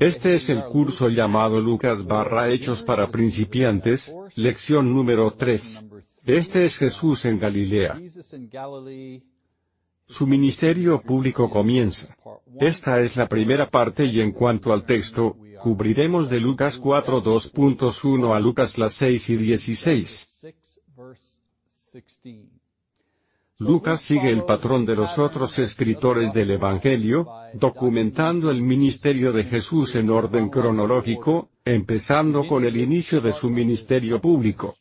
Este 0.00 0.34
es 0.34 0.48
el 0.48 0.64
curso 0.64 1.08
llamado 1.08 1.60
Lucas 1.60 2.06
barra 2.06 2.50
Hechos 2.50 2.82
para 2.82 3.10
principiantes, 3.10 4.14
lección 4.36 4.92
número 4.94 5.32
3. 5.32 5.86
Este 6.24 6.66
es 6.66 6.76
Jesús 6.78 7.24
en 7.24 7.38
Galilea. 7.38 7.98
Su 10.06 10.26
ministerio 10.26 11.00
público 11.00 11.50
comienza. 11.50 12.14
Esta 12.60 13.00
es 13.00 13.16
la 13.16 13.26
primera 13.26 13.66
parte 13.66 14.04
y 14.04 14.20
en 14.20 14.32
cuanto 14.32 14.72
al 14.72 14.84
texto, 14.84 15.36
cubriremos 15.62 16.30
de 16.30 16.40
Lucas 16.40 16.78
4 16.78 17.22
2.1 17.22 18.36
a 18.36 18.40
Lucas 18.40 18.78
las 18.78 18.92
6 18.94 19.30
y 19.30 19.36
16. 19.36 20.46
Lucas 23.60 24.02
sigue 24.02 24.30
el 24.30 24.44
patrón 24.44 24.86
de 24.86 24.94
los 24.94 25.18
otros 25.18 25.58
escritores 25.58 26.32
del 26.32 26.52
Evangelio, 26.52 27.26
documentando 27.54 28.52
el 28.52 28.62
ministerio 28.62 29.32
de 29.32 29.42
Jesús 29.42 29.96
en 29.96 30.10
orden 30.10 30.48
cronológico, 30.48 31.50
empezando 31.64 32.46
con 32.46 32.64
el 32.64 32.76
inicio 32.76 33.20
de 33.20 33.32
su 33.32 33.50
ministerio 33.50 34.20
público. 34.20 34.76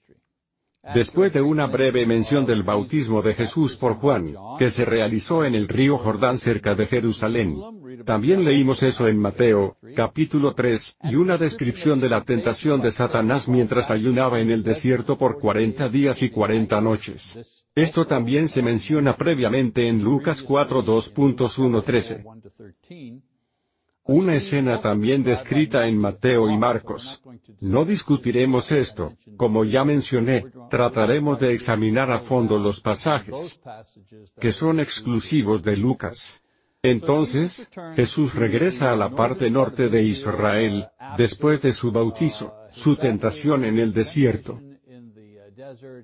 Después 0.93 1.33
de 1.33 1.41
una 1.41 1.67
breve 1.67 2.05
mención 2.05 2.45
del 2.45 2.63
bautismo 2.63 3.21
de 3.21 3.33
Jesús 3.33 3.75
por 3.75 3.95
Juan, 3.95 4.33
que 4.57 4.71
se 4.71 4.85
realizó 4.85 5.43
en 5.43 5.55
el 5.55 5.67
río 5.67 5.97
Jordán 5.97 6.37
cerca 6.37 6.75
de 6.75 6.87
Jerusalén. 6.87 7.57
También 8.05 8.45
leímos 8.45 8.83
eso 8.83 9.07
en 9.07 9.17
Mateo, 9.17 9.77
capítulo 9.95 10.53
3, 10.53 10.97
y 11.03 11.15
una 11.15 11.37
descripción 11.37 11.99
de 11.99 12.09
la 12.09 12.23
tentación 12.23 12.81
de 12.81 12.91
Satanás 12.91 13.47
mientras 13.47 13.91
ayunaba 13.91 14.39
en 14.39 14.51
el 14.51 14.63
desierto 14.63 15.17
por 15.17 15.39
40 15.39 15.89
días 15.89 16.21
y 16.21 16.29
40 16.29 16.81
noches. 16.81 17.65
Esto 17.75 18.05
también 18.05 18.49
se 18.49 18.61
menciona 18.61 19.15
previamente 19.15 19.87
en 19.87 20.03
Lucas 20.03 20.41
4 20.41 20.83
2.1.13. 20.83 23.26
Una 24.07 24.35
escena 24.35 24.79
también 24.79 25.23
descrita 25.23 25.85
en 25.85 25.97
Mateo 25.97 26.49
y 26.49 26.57
Marcos. 26.57 27.21
No 27.59 27.83
discutiremos 27.83 28.71
esto, 28.71 29.13
como 29.35 29.65
ya 29.65 29.83
mencioné, 29.83 30.45
trataremos 30.69 31.39
de 31.39 31.53
examinar 31.53 32.11
a 32.11 32.19
fondo 32.19 32.57
los 32.57 32.79
pasajes 32.79 33.59
que 34.39 34.51
son 34.53 34.79
exclusivos 34.79 35.61
de 35.63 35.75
Lucas. 35.75 36.43
Entonces, 36.81 37.69
Jesús 37.95 38.33
regresa 38.35 38.93
a 38.93 38.95
la 38.95 39.09
parte 39.09 39.49
norte 39.49 39.89
de 39.89 40.03
Israel, 40.03 40.87
después 41.17 41.61
de 41.61 41.73
su 41.73 41.91
bautizo, 41.91 42.53
su 42.71 42.95
tentación 42.95 43.65
en 43.65 43.79
el 43.79 43.93
desierto. 43.93 44.61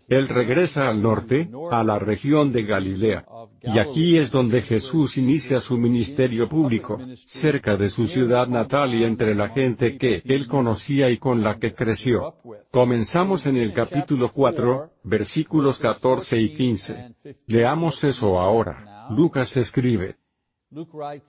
Él 0.07 0.27
regresa 0.29 0.89
al 0.89 1.01
norte, 1.01 1.49
a 1.71 1.83
la 1.83 1.99
región 1.99 2.51
de 2.51 2.63
Galilea. 2.63 3.25
Y 3.61 3.77
aquí 3.77 4.17
es 4.17 4.31
donde 4.31 4.61
Jesús 4.61 5.17
inicia 5.17 5.59
su 5.59 5.77
ministerio 5.77 6.47
público, 6.47 6.99
cerca 7.15 7.77
de 7.77 7.89
su 7.89 8.07
ciudad 8.07 8.47
natal 8.47 8.95
y 8.95 9.03
entre 9.03 9.35
la 9.35 9.49
gente 9.49 9.97
que 9.97 10.23
él 10.25 10.47
conocía 10.47 11.09
y 11.11 11.17
con 11.17 11.43
la 11.43 11.59
que 11.59 11.73
creció. 11.73 12.35
Comenzamos 12.71 13.45
en 13.45 13.57
el 13.57 13.73
capítulo 13.73 14.29
4, 14.33 14.91
versículos 15.03 15.79
14 15.79 16.39
y 16.39 16.55
15. 16.55 17.15
Leamos 17.45 18.03
eso 18.03 18.39
ahora. 18.39 19.07
Lucas 19.11 19.55
escribe. 19.57 20.17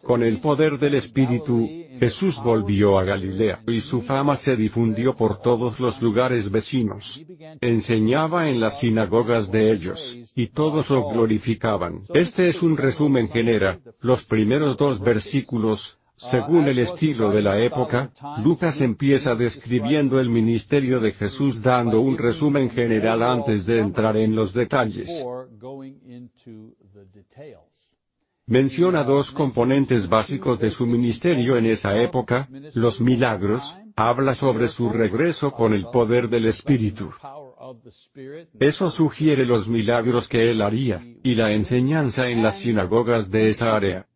Con 0.05 0.23
el 0.23 0.39
poder 0.39 0.79
del 0.79 0.95
Espíritu, 0.95 1.69
Jesús 1.99 2.41
volvió 2.43 2.99
a 2.99 3.05
Galilea, 3.05 3.63
y 3.67 3.81
su 3.81 4.01
fama 4.01 4.37
se 4.37 4.57
difundió 4.57 5.15
por 5.15 5.41
todos 5.41 5.81
los 5.81 6.01
lugares 6.01 6.51
vecinos. 6.51 7.23
Enseñaba 7.61 8.49
en 8.49 8.61
las 8.61 8.81
sinagogas 8.81 9.51
de 9.51 9.73
ellos, 9.73 10.19
y 10.35 10.49
todos 10.49 10.91
lo 10.91 11.09
glorificaban. 11.09 12.03
Este 12.15 12.49
es 12.49 12.63
un 12.63 12.77
resumen 12.77 13.29
general, 13.29 13.81
los 14.01 14.25
primeros 14.25 14.77
dos 14.77 15.01
versículos, 15.01 15.99
según 16.17 16.69
el 16.69 16.79
estilo 16.79 17.31
de 17.31 17.43
la 17.43 17.59
época, 17.59 18.11
Lucas 18.43 18.81
empieza 18.81 19.35
describiendo 19.35 20.21
el 20.21 20.29
ministerio 20.29 21.01
de 21.01 21.13
Jesús 21.13 21.61
dando 21.61 22.01
un 22.01 22.17
resumen 22.17 22.71
general 22.71 23.23
antes 23.23 23.67
de 23.67 23.81
entrar 23.81 24.17
en 24.17 24.35
los 24.35 24.55
detalles 24.55 25.27
menciona 28.47 29.05
dos 29.05 29.31
componentes 29.31 30.09
básicos 30.09 30.59
de 30.59 30.71
su 30.71 30.87
ministerio 30.87 31.57
en 31.57 31.67
esa 31.67 31.97
época, 31.97 32.49
los 32.75 33.01
milagros, 33.01 33.79
habla 33.97 34.35
sobre 34.35 34.69
su 34.69 34.91
regreso 34.91 35.53
con 35.53 35.73
el 35.73 35.87
poder 35.87 36.29
del 36.29 36.47
Espíritu. 36.47 37.11
Eso 38.61 38.91
sugiere 38.91 39.47
los 39.47 39.69
milagros 39.69 40.29
que 40.29 40.51
él 40.51 40.61
haría, 40.61 41.03
y 41.23 41.35
la 41.35 41.53
enseñanza 41.53 42.29
en 42.29 42.43
las 42.43 42.59
sinagogas 42.59 43.31
de 43.31 43.51
esa 43.51 43.75
área. 43.75 44.07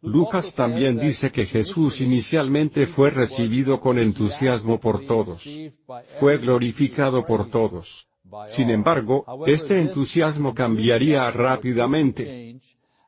Lucas 0.00 0.54
también 0.54 0.96
dice 0.96 1.32
que 1.32 1.46
Jesús 1.46 2.00
inicialmente 2.00 2.86
fue 2.86 3.10
recibido 3.10 3.80
con 3.80 3.98
entusiasmo 3.98 4.78
por 4.78 5.04
todos. 5.04 5.44
Fue 6.20 6.38
glorificado 6.38 7.26
por 7.26 7.50
todos. 7.50 8.07
Sin 8.46 8.70
embargo, 8.70 9.24
este 9.46 9.80
entusiasmo 9.80 10.54
cambiaría 10.54 11.30
rápidamente. 11.30 12.58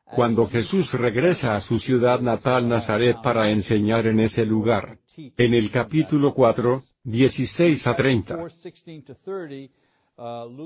Cuando 0.05 0.45
Jesús 0.45 0.93
regresa 0.93 1.55
a 1.55 1.61
su 1.61 1.79
ciudad 1.79 2.19
natal 2.19 2.67
Nazaret 2.67 3.17
para 3.23 3.49
enseñar 3.49 4.07
en 4.07 4.19
ese 4.19 4.45
lugar. 4.45 4.99
En 5.15 5.53
el 5.53 5.71
capítulo 5.71 6.33
4, 6.33 6.81
16 7.03 7.87
a 7.87 7.95
30. 7.95 8.37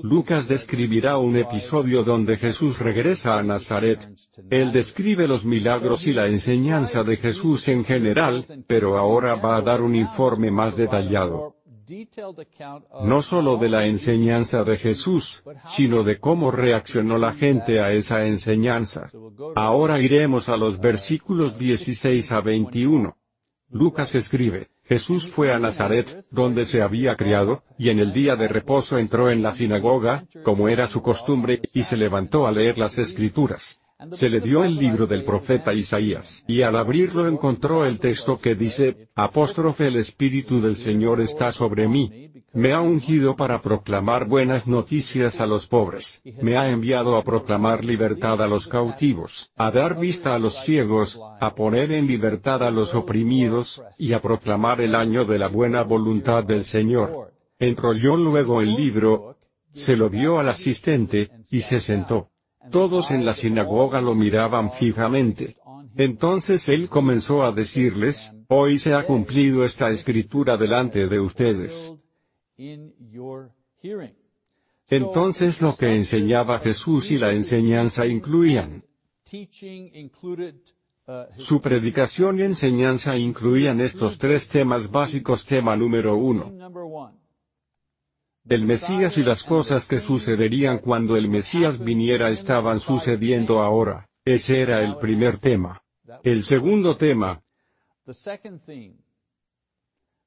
Lucas 0.02 0.48
describirá 0.48 1.16
un 1.16 1.36
episodio 1.36 2.02
donde 2.02 2.36
Jesús 2.36 2.78
regresa 2.80 3.38
a 3.38 3.42
Nazaret. 3.42 4.10
Él 4.50 4.72
describe 4.72 5.28
los 5.28 5.44
milagros 5.44 6.06
y 6.06 6.12
la 6.12 6.26
enseñanza 6.26 7.02
de 7.04 7.16
Jesús 7.16 7.68
en 7.68 7.84
general, 7.84 8.44
pero 8.66 8.96
ahora 8.96 9.36
va 9.36 9.56
a 9.56 9.62
dar 9.62 9.80
un 9.80 9.94
informe 9.94 10.50
más 10.50 10.76
detallado 10.76 11.55
no 13.04 13.22
solo 13.22 13.56
de 13.56 13.68
la 13.68 13.86
enseñanza 13.86 14.64
de 14.64 14.76
Jesús, 14.76 15.44
sino 15.66 16.02
de 16.02 16.18
cómo 16.18 16.50
reaccionó 16.50 17.18
la 17.18 17.32
gente 17.34 17.80
a 17.80 17.92
esa 17.92 18.26
enseñanza. 18.26 19.10
Ahora 19.54 20.00
iremos 20.00 20.48
a 20.48 20.56
los 20.56 20.80
versículos 20.80 21.58
16 21.58 22.32
a 22.32 22.40
21. 22.40 23.16
Lucas 23.70 24.14
escribe, 24.14 24.68
Jesús 24.84 25.30
fue 25.30 25.52
a 25.52 25.58
Nazaret, 25.58 26.24
donde 26.30 26.64
se 26.64 26.80
había 26.80 27.16
criado, 27.16 27.64
y 27.76 27.90
en 27.90 27.98
el 27.98 28.12
día 28.12 28.36
de 28.36 28.46
reposo 28.46 28.98
entró 28.98 29.30
en 29.30 29.42
la 29.42 29.52
sinagoga, 29.52 30.24
como 30.44 30.68
era 30.68 30.86
su 30.86 31.02
costumbre, 31.02 31.60
y 31.74 31.82
se 31.82 31.96
levantó 31.96 32.46
a 32.46 32.52
leer 32.52 32.78
las 32.78 32.98
escrituras. 32.98 33.80
Se 34.12 34.28
le 34.28 34.40
dio 34.40 34.62
el 34.62 34.76
libro 34.76 35.06
del 35.06 35.24
profeta 35.24 35.72
Isaías, 35.72 36.44
y 36.46 36.60
al 36.60 36.76
abrirlo 36.76 37.28
encontró 37.28 37.86
el 37.86 37.98
texto 37.98 38.38
que 38.38 38.54
dice, 38.54 39.08
apóstrofe 39.14 39.86
el 39.86 39.96
Espíritu 39.96 40.60
del 40.60 40.76
Señor 40.76 41.22
está 41.22 41.50
sobre 41.50 41.88
mí. 41.88 42.30
Me 42.52 42.74
ha 42.74 42.82
ungido 42.82 43.36
para 43.36 43.62
proclamar 43.62 44.28
buenas 44.28 44.66
noticias 44.66 45.40
a 45.40 45.46
los 45.46 45.66
pobres, 45.66 46.22
me 46.42 46.58
ha 46.58 46.68
enviado 46.68 47.16
a 47.16 47.22
proclamar 47.22 47.86
libertad 47.86 48.42
a 48.42 48.46
los 48.46 48.68
cautivos, 48.68 49.50
a 49.56 49.70
dar 49.70 49.98
vista 49.98 50.34
a 50.34 50.38
los 50.38 50.56
ciegos, 50.62 51.18
a 51.40 51.54
poner 51.54 51.90
en 51.92 52.06
libertad 52.06 52.62
a 52.64 52.70
los 52.70 52.94
oprimidos, 52.94 53.82
y 53.96 54.12
a 54.12 54.20
proclamar 54.20 54.82
el 54.82 54.94
año 54.94 55.24
de 55.24 55.38
la 55.38 55.48
buena 55.48 55.82
voluntad 55.82 56.44
del 56.44 56.66
Señor. 56.66 57.32
Enrolló 57.58 58.18
luego 58.18 58.60
el 58.60 58.74
libro, 58.74 59.38
se 59.72 59.96
lo 59.96 60.10
dio 60.10 60.38
al 60.38 60.50
asistente, 60.50 61.30
y 61.50 61.62
se 61.62 61.80
sentó. 61.80 62.30
Todos 62.70 63.10
en 63.10 63.24
la 63.24 63.34
sinagoga 63.34 64.00
lo 64.00 64.14
miraban 64.14 64.72
fijamente. 64.72 65.56
Entonces 65.96 66.68
él 66.68 66.88
comenzó 66.88 67.42
a 67.42 67.52
decirles, 67.52 68.32
hoy 68.48 68.78
se 68.78 68.94
ha 68.94 69.04
cumplido 69.04 69.64
esta 69.64 69.90
escritura 69.90 70.56
delante 70.56 71.08
de 71.08 71.20
ustedes. 71.20 71.94
Entonces 74.88 75.60
lo 75.60 75.74
que 75.74 75.94
enseñaba 75.94 76.60
Jesús 76.60 77.10
y 77.10 77.18
la 77.18 77.32
enseñanza 77.32 78.06
incluían. 78.06 78.84
Su 81.36 81.60
predicación 81.60 82.38
y 82.38 82.42
enseñanza 82.42 83.16
incluían 83.16 83.80
estos 83.80 84.18
tres 84.18 84.48
temas 84.48 84.90
básicos. 84.90 85.44
Tema 85.46 85.76
número 85.76 86.16
uno 86.16 86.52
el 88.48 88.64
Mesías 88.64 89.18
y 89.18 89.22
las 89.22 89.42
cosas 89.42 89.86
que 89.86 90.00
sucederían 90.00 90.78
cuando 90.78 91.16
el 91.16 91.28
Mesías 91.28 91.78
viniera 91.78 92.30
estaban 92.30 92.80
sucediendo 92.80 93.60
ahora. 93.60 94.08
Ese 94.24 94.60
era 94.60 94.82
el 94.84 94.96
primer 94.98 95.38
tema. 95.38 95.82
El 96.22 96.44
segundo 96.44 96.96
tema. 96.96 97.42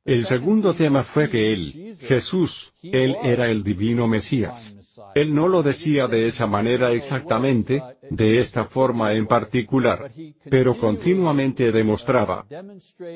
El 0.05 0.25
segundo 0.25 0.73
tema 0.73 1.03
fue 1.03 1.29
que 1.29 1.53
Él, 1.53 1.95
Jesús, 1.99 2.73
Él 2.81 3.15
era 3.23 3.49
el 3.49 3.63
divino 3.63 4.07
Mesías. 4.07 4.75
Él 5.13 5.35
no 5.35 5.47
lo 5.47 5.61
decía 5.61 6.07
de 6.07 6.27
esa 6.27 6.47
manera 6.47 6.91
exactamente, 6.91 7.83
de 8.09 8.39
esta 8.39 8.65
forma 8.65 9.13
en 9.13 9.27
particular, 9.27 10.11
pero 10.49 10.77
continuamente 10.77 11.71
demostraba, 11.71 12.45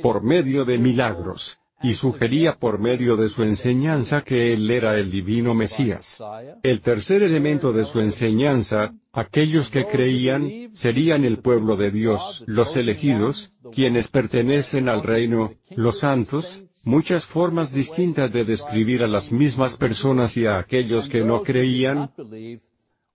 por 0.01 0.23
medio 0.23 0.65
de 0.65 0.77
milagros, 0.77 1.59
y 1.83 1.93
sugería 1.93 2.53
por 2.53 2.79
medio 2.79 3.17
de 3.17 3.29
su 3.29 3.43
enseñanza 3.43 4.21
que 4.21 4.53
él 4.53 4.71
era 4.71 4.97
el 4.97 5.11
divino 5.11 5.53
Mesías. 5.53 6.23
El 6.63 6.81
tercer 6.81 7.21
elemento 7.23 7.73
de 7.73 7.85
su 7.85 7.99
enseñanza, 7.99 8.95
aquellos 9.11 9.69
que 9.69 9.85
creían, 9.85 10.69
serían 10.73 11.25
el 11.25 11.39
pueblo 11.39 11.75
de 11.75 11.91
Dios, 11.91 12.43
los 12.47 12.77
elegidos, 12.77 13.51
quienes 13.73 14.07
pertenecen 14.07 14.87
al 14.87 15.03
reino, 15.03 15.55
los 15.75 15.99
santos, 15.99 16.63
muchas 16.85 17.25
formas 17.25 17.73
distintas 17.73 18.31
de 18.31 18.45
describir 18.45 19.03
a 19.03 19.07
las 19.07 19.33
mismas 19.33 19.77
personas 19.77 20.37
y 20.37 20.45
a 20.45 20.59
aquellos 20.59 21.09
que 21.09 21.25
no 21.25 21.43
creían, 21.43 22.11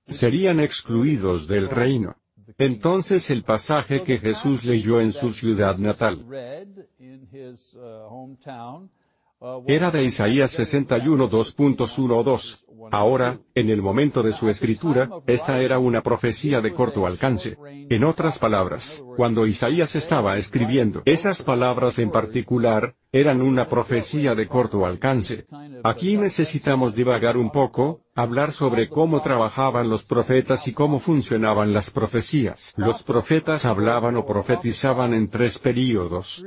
serían 0.06 0.60
excluidos 0.60 1.48
del 1.48 1.68
reino. 1.70 2.16
Entonces 2.56 3.30
el 3.30 3.42
pasaje 3.42 4.02
que 4.02 4.18
Jesús 4.18 4.64
leyó 4.64 5.00
en 5.00 5.12
su 5.12 5.32
ciudad 5.32 5.76
natal 5.78 6.24
era 9.66 9.90
de 9.90 10.04
Isaías 10.04 10.50
61 10.52 11.30
2.12. 11.30 12.64
Ahora, 12.90 13.38
en 13.54 13.70
el 13.70 13.82
momento 13.82 14.22
de 14.22 14.32
su 14.32 14.48
escritura, 14.48 15.08
esta 15.26 15.60
era 15.60 15.78
una 15.78 16.02
profecía 16.02 16.60
de 16.60 16.72
corto 16.72 17.06
alcance. 17.06 17.56
En 17.90 18.04
otras 18.04 18.38
palabras, 18.38 19.04
cuando 19.16 19.46
Isaías 19.46 19.94
estaba 19.96 20.36
escribiendo 20.36 21.02
esas 21.04 21.42
palabras 21.42 21.98
en 21.98 22.10
particular, 22.10 22.94
eran 23.12 23.40
una 23.40 23.68
profecía 23.68 24.34
de 24.34 24.46
corto 24.46 24.84
alcance. 24.84 25.46
Aquí 25.82 26.16
necesitamos 26.16 26.94
divagar 26.94 27.36
un 27.36 27.50
poco, 27.50 28.02
hablar 28.14 28.52
sobre 28.52 28.88
cómo 28.88 29.22
trabajaban 29.22 29.88
los 29.88 30.04
profetas 30.04 30.68
y 30.68 30.72
cómo 30.72 30.98
funcionaban 30.98 31.72
las 31.72 31.90
profecías. 31.90 32.74
Los 32.76 33.02
profetas 33.02 33.64
hablaban 33.64 34.16
o 34.16 34.26
profetizaban 34.26 35.14
en 35.14 35.28
tres 35.28 35.58
períodos. 35.58 36.44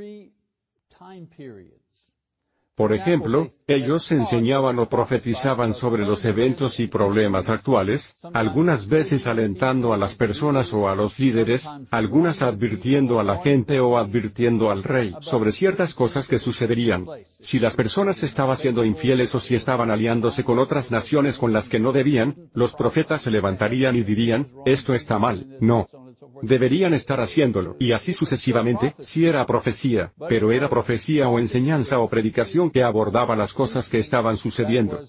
Por 2.82 2.94
ejemplo, 2.94 3.48
ellos 3.68 4.12
enseñaban 4.12 4.80
o 4.80 4.90
profetizaban 4.90 5.76
sobre 5.76 6.04
los 6.04 6.26
eventos 6.26 6.80
y 6.80 6.88
problemas 6.88 7.48
actuales, 7.48 8.16
algunas 8.34 8.88
veces 8.88 9.28
alentando 9.28 9.94
a 9.94 9.98
las 9.98 10.16
personas 10.16 10.74
o 10.74 10.90
a 10.90 10.96
los 10.96 11.20
líderes, 11.20 11.70
algunas 11.92 12.42
advirtiendo 12.42 13.20
a 13.20 13.24
la 13.24 13.38
gente 13.38 13.80
o 13.80 14.00
advirtiendo 14.00 14.72
al 14.72 14.82
rey 14.82 15.14
sobre 15.20 15.52
ciertas 15.52 15.94
cosas 15.94 16.28
que 16.28 16.40
sucederían. 16.40 17.06
Si 17.24 17.60
las 17.60 17.76
personas 17.76 18.24
estaban 18.24 18.58
siendo 18.58 18.84
infieles 18.84 19.36
o 19.36 19.40
si 19.40 19.54
estaban 19.54 19.92
aliándose 19.92 20.44
con 20.44 20.58
otras 20.58 20.90
naciones 20.90 21.38
con 21.38 21.54
las 21.54 21.70
que 21.70 21.80
no 21.80 21.92
debían, 21.92 22.50
los 22.56 22.74
profetas 22.74 23.22
se 23.22 23.30
levantarían 23.30 23.96
y 23.96 24.02
dirían, 24.02 24.48
esto 24.66 24.96
está 24.96 25.20
mal, 25.20 25.46
no, 25.60 25.86
Deberían 26.42 26.94
estar 26.94 27.20
haciéndolo, 27.20 27.76
y 27.80 27.92
así 27.94 28.14
sucesivamente, 28.14 28.96
si 29.00 29.26
era 29.26 29.46
profecía, 29.46 30.14
pero 30.30 30.52
era 30.52 30.70
profecía 30.70 31.28
o 31.30 31.40
enseñanza 31.40 32.00
o 32.00 32.10
predicación 32.10 32.70
que 32.70 32.84
abordaba 32.84 33.36
las 33.36 33.54
cosas 33.54 33.90
que 33.90 34.00
estaban 34.00 34.38
sucediendo 34.38 35.00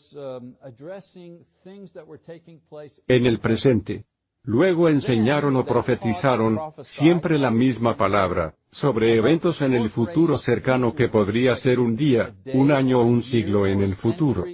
en 3.08 3.26
el 3.26 3.38
presente. 3.40 4.04
Luego 4.44 4.88
enseñaron 4.88 5.54
o 5.54 5.64
profetizaron, 5.64 6.58
siempre 6.82 7.38
la 7.38 7.52
misma 7.52 7.96
palabra, 7.96 8.56
sobre 8.72 9.16
eventos 9.16 9.62
en 9.62 9.74
el 9.74 9.88
futuro 9.88 10.36
cercano 10.36 10.94
que 10.94 11.08
podría 11.08 11.54
ser 11.54 11.78
un 11.78 11.94
día, 11.94 12.34
un 12.52 12.72
año 12.72 13.00
o 13.00 13.04
un 13.04 13.22
siglo 13.22 13.66
en 13.68 13.82
el 13.82 13.94
futuro. 13.94 14.44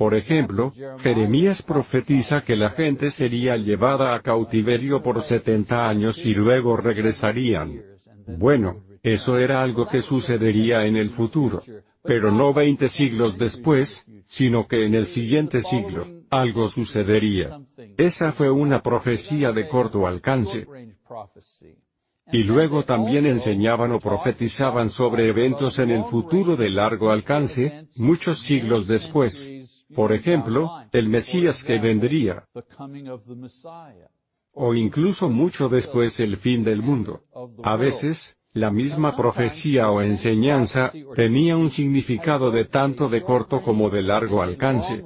Por 0.00 0.14
ejemplo, 0.14 0.72
Jeremías 1.02 1.60
profetiza 1.60 2.40
que 2.40 2.56
la 2.56 2.70
gente 2.70 3.10
sería 3.10 3.58
llevada 3.58 4.14
a 4.14 4.22
cautiverio 4.22 5.02
por 5.02 5.20
70 5.20 5.86
años 5.86 6.24
y 6.24 6.32
luego 6.32 6.78
regresarían. 6.78 7.82
Bueno, 8.26 8.82
eso 9.02 9.36
era 9.36 9.62
algo 9.62 9.86
que 9.86 10.00
sucedería 10.00 10.86
en 10.86 10.96
el 10.96 11.10
futuro. 11.10 11.62
Pero 12.02 12.32
no 12.32 12.54
20 12.54 12.88
siglos 12.88 13.36
después, 13.36 14.06
sino 14.24 14.66
que 14.66 14.86
en 14.86 14.94
el 14.94 15.04
siguiente 15.04 15.60
siglo, 15.60 16.06
algo 16.30 16.70
sucedería. 16.70 17.60
Esa 17.98 18.32
fue 18.32 18.50
una 18.50 18.82
profecía 18.82 19.52
de 19.52 19.68
corto 19.68 20.06
alcance. 20.06 20.66
Y 22.32 22.44
luego 22.44 22.84
también 22.84 23.26
enseñaban 23.26 23.92
o 23.92 23.98
profetizaban 23.98 24.88
sobre 24.88 25.28
eventos 25.28 25.78
en 25.78 25.90
el 25.90 26.04
futuro 26.04 26.56
de 26.56 26.70
largo 26.70 27.10
alcance, 27.10 27.86
muchos 27.96 28.38
siglos 28.38 28.86
después. 28.86 29.59
Por 29.94 30.12
ejemplo, 30.12 30.70
el 30.92 31.08
Mesías 31.08 31.64
que 31.64 31.78
vendría. 31.78 32.44
O 34.54 34.74
incluso 34.74 35.28
mucho 35.28 35.68
después 35.68 36.20
el 36.20 36.36
fin 36.36 36.64
del 36.64 36.82
mundo. 36.82 37.24
A 37.62 37.76
veces, 37.76 38.36
la 38.52 38.70
misma 38.70 39.16
profecía 39.16 39.90
o 39.90 40.00
enseñanza, 40.00 40.92
tenía 41.14 41.56
un 41.56 41.70
significado 41.70 42.50
de 42.50 42.64
tanto 42.64 43.08
de 43.08 43.22
corto 43.22 43.60
como 43.62 43.90
de 43.90 44.02
largo 44.02 44.42
alcance. 44.42 45.02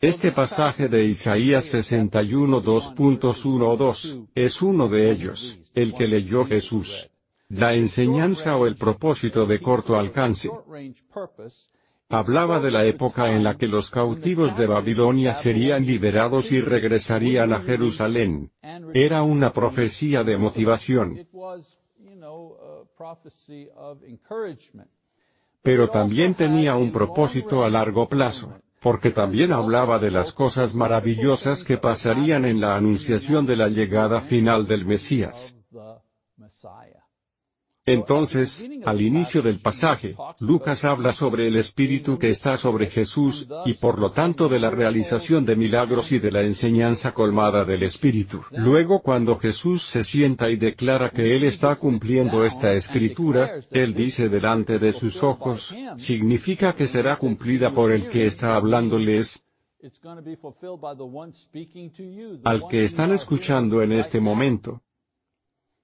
Este 0.00 0.30
pasaje 0.30 0.88
de 0.88 1.04
Isaías 1.04 1.64
61 1.64 2.62
2.1 2.62 4.28
es 4.34 4.62
uno 4.62 4.88
de 4.88 5.10
ellos, 5.10 5.60
el 5.74 5.94
que 5.94 6.06
leyó 6.06 6.46
Jesús. 6.46 7.10
La 7.48 7.74
enseñanza 7.74 8.56
o 8.56 8.66
el 8.66 8.76
propósito 8.76 9.46
de 9.46 9.58
corto 9.60 9.96
alcance 9.96 10.50
Hablaba 12.10 12.58
de 12.60 12.70
la 12.70 12.86
época 12.86 13.30
en 13.34 13.44
la 13.44 13.58
que 13.58 13.66
los 13.66 13.90
cautivos 13.90 14.56
de 14.56 14.66
Babilonia 14.66 15.34
serían 15.34 15.84
liberados 15.84 16.50
y 16.52 16.60
regresarían 16.62 17.52
a 17.52 17.60
Jerusalén. 17.60 18.50
Era 18.94 19.22
una 19.22 19.52
profecía 19.52 20.24
de 20.24 20.38
motivación. 20.38 21.28
Pero 25.62 25.88
también 25.90 26.34
tenía 26.34 26.76
un 26.76 26.92
propósito 26.92 27.62
a 27.62 27.68
largo 27.68 28.08
plazo, 28.08 28.58
porque 28.80 29.10
también 29.10 29.52
hablaba 29.52 29.98
de 29.98 30.10
las 30.10 30.32
cosas 30.32 30.74
maravillosas 30.74 31.62
que 31.62 31.76
pasarían 31.76 32.46
en 32.46 32.58
la 32.58 32.74
anunciación 32.74 33.44
de 33.44 33.56
la 33.56 33.68
llegada 33.68 34.22
final 34.22 34.66
del 34.66 34.86
Mesías. 34.86 35.58
Entonces, 37.88 38.68
al 38.84 39.00
inicio 39.00 39.40
del 39.40 39.60
pasaje, 39.60 40.14
Lucas 40.40 40.84
habla 40.84 41.14
sobre 41.14 41.46
el 41.46 41.56
Espíritu 41.56 42.18
que 42.18 42.28
está 42.28 42.58
sobre 42.58 42.88
Jesús, 42.88 43.48
y 43.64 43.72
por 43.74 43.98
lo 43.98 44.10
tanto 44.10 44.46
de 44.48 44.58
la 44.58 44.68
realización 44.68 45.46
de 45.46 45.56
milagros 45.56 46.12
y 46.12 46.18
de 46.18 46.30
la 46.30 46.42
enseñanza 46.42 47.12
colmada 47.12 47.64
del 47.64 47.82
Espíritu. 47.82 48.42
Luego 48.50 49.00
cuando 49.00 49.38
Jesús 49.38 49.84
se 49.84 50.04
sienta 50.04 50.50
y 50.50 50.56
declara 50.56 51.08
que 51.08 51.34
Él 51.34 51.44
está 51.44 51.76
cumpliendo 51.76 52.44
esta 52.44 52.74
escritura, 52.74 53.52
Él 53.70 53.94
dice 53.94 54.28
delante 54.28 54.78
de 54.78 54.92
sus 54.92 55.22
ojos, 55.22 55.74
significa 55.96 56.74
que 56.74 56.86
será 56.86 57.16
cumplida 57.16 57.72
por 57.72 57.90
el 57.90 58.10
que 58.10 58.26
está 58.26 58.54
hablándoles, 58.54 59.46
al 62.44 62.68
que 62.68 62.84
están 62.84 63.12
escuchando 63.12 63.82
en 63.82 63.92
este 63.92 64.20
momento. 64.20 64.82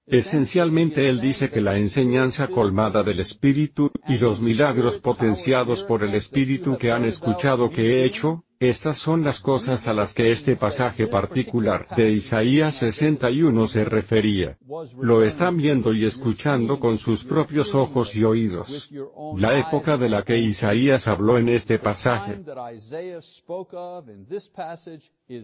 Esencialmente 0.07 1.09
él 1.09 1.19
dice 1.19 1.49
que 1.49 1.61
la 1.61 1.77
enseñanza 1.77 2.47
colmada 2.47 3.01
del 3.01 3.19
Espíritu, 3.19 3.91
y 4.07 4.19
los 4.19 4.39
milagros 4.39 4.99
potenciados 4.99 5.83
por 5.83 6.03
el 6.03 6.13
Espíritu 6.13 6.77
que 6.77 6.91
han 6.91 7.05
escuchado 7.05 7.71
que 7.71 7.81
he 7.81 8.05
hecho, 8.05 8.43
estas 8.59 8.99
son 8.99 9.23
las 9.23 9.39
cosas 9.41 9.87
a 9.87 9.93
las 9.93 10.13
que 10.13 10.31
este 10.31 10.55
pasaje 10.55 11.07
particular 11.07 11.87
de 11.97 12.11
Isaías 12.11 12.75
61 12.75 13.67
se 13.67 13.83
refería. 13.83 14.57
Lo 14.99 15.23
están 15.23 15.57
viendo 15.57 15.93
y 15.93 16.05
escuchando 16.05 16.79
con 16.79 16.97
sus 16.97 17.25
propios 17.25 17.75
ojos 17.75 18.15
y 18.15 18.23
oídos. 18.23 18.93
La 19.37 19.57
época 19.57 19.97
de 19.97 20.09
la 20.09 20.23
que 20.23 20.37
Isaías 20.37 21.07
habló 21.07 21.37
en 21.37 21.49
este 21.49 21.79
pasaje 21.79 22.41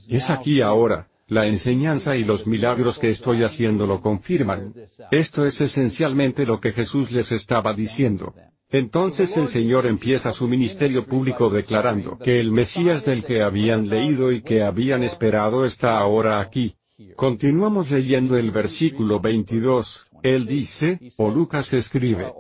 es 0.08 0.30
aquí 0.30 0.62
ahora. 0.62 1.10
La 1.32 1.48
enseñanza 1.48 2.18
y 2.18 2.26
los 2.26 2.46
milagros 2.46 3.00
que 3.00 3.10
estoy 3.10 3.44
haciendo 3.44 3.88
lo 3.88 4.02
confirman. 4.02 4.74
Esto 5.12 5.46
es 5.46 5.62
esencialmente 5.62 6.46
lo 6.46 6.60
que 6.60 6.74
Jesús 6.74 7.10
les 7.14 7.32
estaba 7.32 7.74
diciendo. 7.74 8.34
Entonces 8.70 9.38
el 9.38 9.48
Señor 9.48 9.88
empieza 9.88 10.34
su 10.34 10.50
ministerio 10.50 11.06
público 11.06 11.50
declarando 11.50 12.18
que 12.18 12.42
el 12.42 12.52
Mesías 12.52 13.06
del 13.06 13.24
que 13.24 13.44
habían 13.44 13.88
leído 13.88 14.34
y 14.34 14.42
que 14.42 14.62
habían 14.62 15.04
esperado 15.04 15.64
está 15.64 16.00
ahora 16.00 16.42
aquí. 16.42 16.76
Continuamos 17.16 17.90
leyendo 17.90 18.36
el 18.36 18.52
versículo 18.52 19.22
22. 19.22 20.11
Él 20.24 20.46
dice, 20.46 21.00
o 21.18 21.30
Lucas 21.30 21.74
escribe, 21.74 22.32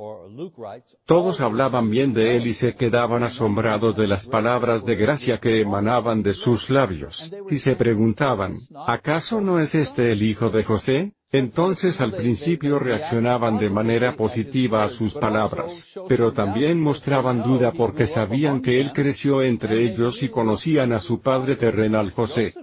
todos 1.05 1.41
hablaban 1.41 1.89
bien 1.89 2.13
de 2.13 2.35
él 2.35 2.47
y 2.47 2.53
se 2.53 2.75
quedaban 2.75 3.23
asombrados 3.23 3.95
de 3.95 4.07
las 4.07 4.25
palabras 4.25 4.85
de 4.85 4.95
gracia 4.95 5.37
que 5.37 5.61
emanaban 5.61 6.23
de 6.23 6.33
sus 6.33 6.69
labios, 6.69 7.33
y 7.49 7.59
se 7.59 7.75
preguntaban, 7.75 8.55
¿acaso 8.87 9.41
no 9.41 9.59
es 9.59 9.75
este 9.75 10.11
el 10.11 10.23
hijo 10.23 10.49
de 10.49 10.63
José? 10.63 11.13
Entonces 11.33 12.01
al 12.01 12.11
principio 12.11 12.77
reaccionaban 12.77 13.57
de 13.57 13.69
manera 13.69 14.17
positiva 14.17 14.83
a 14.83 14.89
sus 14.89 15.13
palabras, 15.13 15.97
pero 16.09 16.33
también 16.33 16.81
mostraban 16.81 17.41
duda 17.41 17.71
porque 17.71 18.05
sabían 18.05 18.61
que 18.61 18.81
él 18.81 18.91
creció 18.91 19.41
entre 19.41 19.87
ellos 19.87 20.23
y 20.23 20.29
conocían 20.29 20.91
a 20.91 20.99
su 20.99 21.21
padre 21.21 21.55
terrenal 21.55 22.11
José. 22.11 22.53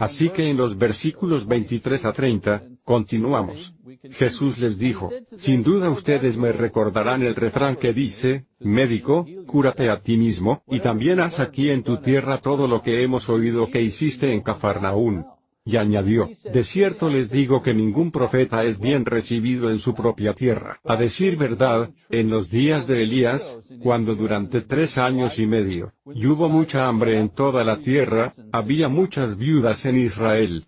Así 0.00 0.30
que 0.30 0.48
en 0.48 0.56
los 0.56 0.78
versículos 0.78 1.46
23 1.46 2.06
a 2.06 2.12
30, 2.14 2.62
continuamos. 2.84 3.74
Jesús 4.12 4.56
les 4.58 4.78
dijo, 4.78 5.10
sin 5.36 5.62
duda 5.62 5.90
ustedes 5.90 6.38
me 6.38 6.52
recordarán 6.52 7.22
el 7.22 7.34
refrán 7.34 7.76
que 7.76 7.92
dice, 7.92 8.46
médico, 8.60 9.26
cúrate 9.46 9.90
a 9.90 10.00
ti 10.00 10.16
mismo, 10.16 10.62
y 10.66 10.80
también 10.80 11.20
haz 11.20 11.38
aquí 11.38 11.68
en 11.68 11.82
tu 11.82 11.98
tierra 11.98 12.38
todo 12.38 12.66
lo 12.66 12.80
que 12.80 13.02
hemos 13.02 13.28
oído 13.28 13.70
que 13.70 13.82
hiciste 13.82 14.32
en 14.32 14.40
Cafarnaún. 14.40 15.26
Y 15.64 15.76
añadió, 15.76 16.30
de 16.52 16.64
cierto 16.64 17.10
les 17.10 17.30
digo 17.30 17.62
que 17.62 17.74
ningún 17.74 18.10
profeta 18.10 18.64
es 18.64 18.80
bien 18.80 19.04
recibido 19.04 19.70
en 19.70 19.78
su 19.78 19.94
propia 19.94 20.32
tierra. 20.32 20.80
A 20.84 20.96
decir 20.96 21.36
verdad, 21.36 21.90
en 22.08 22.30
los 22.30 22.50
días 22.50 22.86
de 22.86 23.02
Elías, 23.02 23.60
cuando 23.82 24.14
durante 24.14 24.62
tres 24.62 24.96
años 24.96 25.38
y 25.38 25.46
medio, 25.46 25.92
y 26.14 26.26
hubo 26.26 26.48
mucha 26.48 26.88
hambre 26.88 27.18
en 27.18 27.28
toda 27.28 27.62
la 27.62 27.76
tierra, 27.78 28.32
había 28.52 28.88
muchas 28.88 29.36
viudas 29.36 29.84
en 29.84 29.98
Israel. 29.98 30.64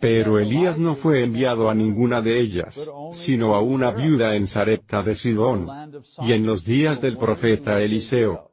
Pero 0.00 0.38
Elías 0.38 0.78
no 0.78 0.94
fue 0.94 1.24
enviado 1.24 1.68
a 1.68 1.74
ninguna 1.74 2.22
de 2.22 2.40
ellas, 2.40 2.92
sino 3.10 3.56
a 3.56 3.60
una 3.60 3.90
viuda 3.90 4.36
en 4.36 4.46
Sarepta 4.46 5.02
de 5.02 5.16
Sidón. 5.16 5.68
Y 6.22 6.32
en 6.34 6.46
los 6.46 6.64
días 6.64 7.00
del 7.00 7.16
profeta 7.16 7.82
Eliseo, 7.82 8.47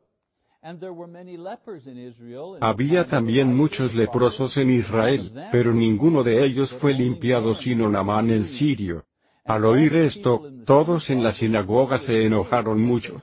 había 2.60 3.08
también 3.08 3.56
muchos 3.56 3.94
leprosos 3.94 4.58
en 4.58 4.72
Israel, 4.72 5.32
pero 5.52 5.74
ninguno 5.74 6.24
de 6.24 6.44
ellos 6.44 6.74
fue 6.74 6.94
limpiado 6.94 7.54
sino 7.54 7.88
Namán 7.88 8.32
el 8.32 8.48
sirio. 8.48 9.06
Al 9.46 9.64
oír 9.66 9.96
esto, 9.96 10.50
todos 10.66 11.12
en 11.12 11.24
la 11.24 11.32
sinagoga 11.32 12.00
se 12.00 12.26
enojaron 12.26 12.82
mucho. 12.82 13.22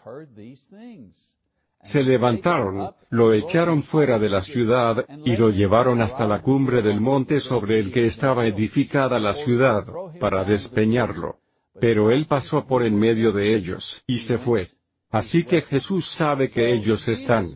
Se 1.83 2.05
levantaron, 2.05 2.95
lo 3.11 3.33
echaron 3.33 3.83
fuera 3.83 4.21
de 4.21 4.29
la 4.29 4.41
ciudad, 4.41 5.05
y 5.25 5.37
lo 5.37 5.51
llevaron 5.51 6.01
hasta 6.01 6.29
la 6.29 6.41
cumbre 6.43 6.81
del 6.81 7.01
monte 7.01 7.41
sobre 7.41 7.81
el 7.81 7.93
que 7.93 8.05
estaba 8.05 8.47
edificada 8.47 9.19
la 9.19 9.35
ciudad, 9.35 9.85
para 10.21 10.45
despeñarlo. 10.45 11.41
Pero 11.81 12.13
él 12.13 12.27
pasó 12.27 12.65
por 12.69 12.85
en 12.85 12.97
medio 12.97 13.33
de 13.33 13.57
ellos, 13.57 14.05
y 14.07 14.19
se 14.19 14.39
fue. 14.39 14.69
Así 15.13 15.45
que 15.45 15.61
Jesús 15.61 16.09
sabe 16.09 16.49
que 16.49 16.73
ellos 16.73 17.07
están. 17.07 17.47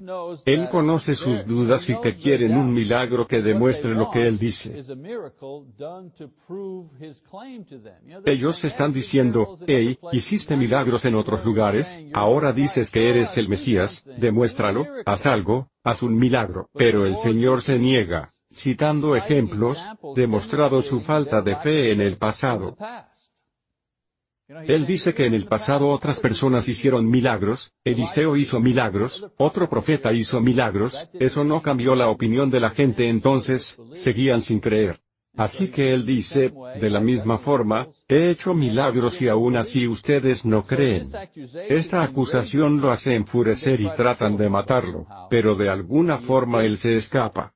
Él 0.45 0.69
conoce 0.71 1.15
sus 1.15 1.47
dudas 1.47 1.89
y 1.89 1.99
que 2.03 2.15
quieren 2.15 2.55
un 2.55 2.71
milagro 2.71 3.27
que 3.27 3.41
demuestre 3.41 3.95
lo 3.95 4.11
que 4.11 4.27
Él 4.29 4.39
dice. 4.39 4.83
Ellos 8.27 8.65
están 8.65 8.93
diciendo, 8.93 9.57
hey, 9.67 9.99
hiciste 10.13 10.57
milagros 10.59 11.07
en 11.07 11.15
otros 11.15 11.47
lugares, 11.47 11.99
ahora 12.13 12.53
dices 12.53 12.91
que 12.91 13.09
eres 13.09 13.39
el 13.39 13.49
Mesías, 13.49 14.05
demuéstralo, 14.19 14.87
haz 15.07 15.25
algo, 15.25 15.71
haz 15.83 16.03
un 16.03 16.15
milagro. 16.15 16.69
Pero 16.75 17.07
el 17.07 17.17
Señor 17.17 17.63
se 17.63 17.79
niega, 17.79 18.33
citando 18.53 19.17
ejemplos, 19.17 19.83
demostrado 20.15 20.83
su 20.83 21.01
falta 21.01 21.41
de 21.41 21.57
fe 21.57 21.91
en 21.93 22.03
el 22.03 22.19
pasado. 22.19 22.77
Él 24.49 24.87
dice 24.87 25.13
que 25.13 25.27
en 25.27 25.35
el 25.35 25.47
pasado 25.47 25.89
otras 25.89 26.21
personas 26.21 26.69
hicieron 26.69 27.11
milagros, 27.11 27.73
Eliseo 27.83 28.37
hizo 28.37 28.61
milagros, 28.61 29.29
otro 29.39 29.69
profeta 29.69 30.13
hizo 30.13 30.41
milagros, 30.41 31.11
eso 31.15 31.43
no 31.43 31.63
cambió 31.63 31.97
la 31.97 32.09
opinión 32.09 32.49
de 32.49 32.61
la 32.61 32.71
gente 32.71 33.09
entonces, 33.09 33.81
seguían 33.95 34.43
sin 34.43 34.61
creer. 34.61 35.01
Así 35.37 35.69
que 35.69 35.93
él 35.93 36.07
dice, 36.07 36.53
de 36.81 36.91
la 36.91 37.01
misma 37.01 37.39
forma, 37.39 37.89
he 38.09 38.31
hecho 38.31 38.55
milagros 38.55 39.21
y 39.21 39.29
aún 39.29 39.57
así 39.57 39.89
ustedes 39.89 40.47
no 40.47 40.63
creen. 40.63 41.03
Esta 41.69 42.03
acusación 42.03 42.81
lo 42.81 42.93
hace 42.93 43.15
enfurecer 43.15 43.81
y 43.81 43.91
tratan 43.97 44.37
de 44.37 44.49
matarlo, 44.49 45.07
pero 45.29 45.57
de 45.57 45.69
alguna 45.69 46.19
forma 46.19 46.65
él 46.65 46.79
se 46.79 46.97
escapa. 46.97 47.56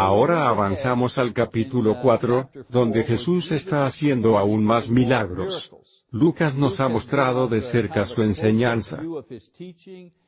Ahora 0.00 0.48
avanzamos 0.48 1.18
al 1.18 1.32
capítulo 1.32 2.00
4, 2.00 2.50
donde 2.70 3.02
Jesús 3.02 3.50
está 3.50 3.84
haciendo 3.84 4.38
aún 4.38 4.62
más 4.64 4.88
milagros. 4.88 5.74
Lucas 6.12 6.54
nos 6.54 6.78
ha 6.78 6.88
mostrado 6.88 7.48
de 7.48 7.60
cerca 7.60 8.04
su 8.04 8.22
enseñanza 8.22 9.02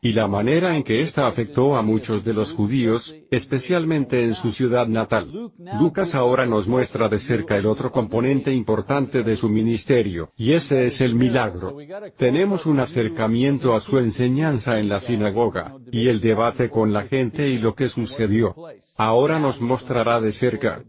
y 0.03 0.13
la 0.13 0.27
manera 0.27 0.77
en 0.77 0.83
que 0.83 1.03
ésta 1.03 1.27
afectó 1.27 1.77
a 1.77 1.83
muchos 1.83 2.25
de 2.25 2.35
los 2.35 2.53
judíos, 2.53 3.17
especialmente 3.31 4.25
en 4.25 4.35
su 4.35 4.53
ciudad 4.53 4.89
natal. 4.89 5.53
Lucas 5.79 6.15
ahora 6.15 6.47
nos 6.47 6.69
muestra 6.69 7.09
de 7.09 7.19
cerca 7.19 7.57
el 7.57 7.67
otro 7.67 7.93
componente 7.93 8.53
importante 8.53 9.23
de 9.23 9.37
su 9.37 9.49
ministerio, 9.49 10.33
y 10.37 10.53
ese 10.53 10.87
es 10.87 11.01
el 11.01 11.15
milagro. 11.15 11.77
Tenemos 12.17 12.67
un 12.67 12.81
acercamiento 12.81 13.75
a 13.75 13.81
su 13.81 13.99
enseñanza 13.99 14.79
en 14.79 14.89
la 14.89 15.01
sinagoga, 15.01 15.77
y 15.91 16.09
el 16.09 16.21
debate 16.21 16.71
con 16.71 16.93
la 16.93 17.03
gente 17.03 17.49
y 17.49 17.59
lo 17.59 17.75
que 17.75 17.89
sucedió. 17.89 18.55
Ahora 18.97 19.39
nos 19.39 19.60
mostrará 19.61 20.21
de 20.21 20.33
cerca 20.33 20.83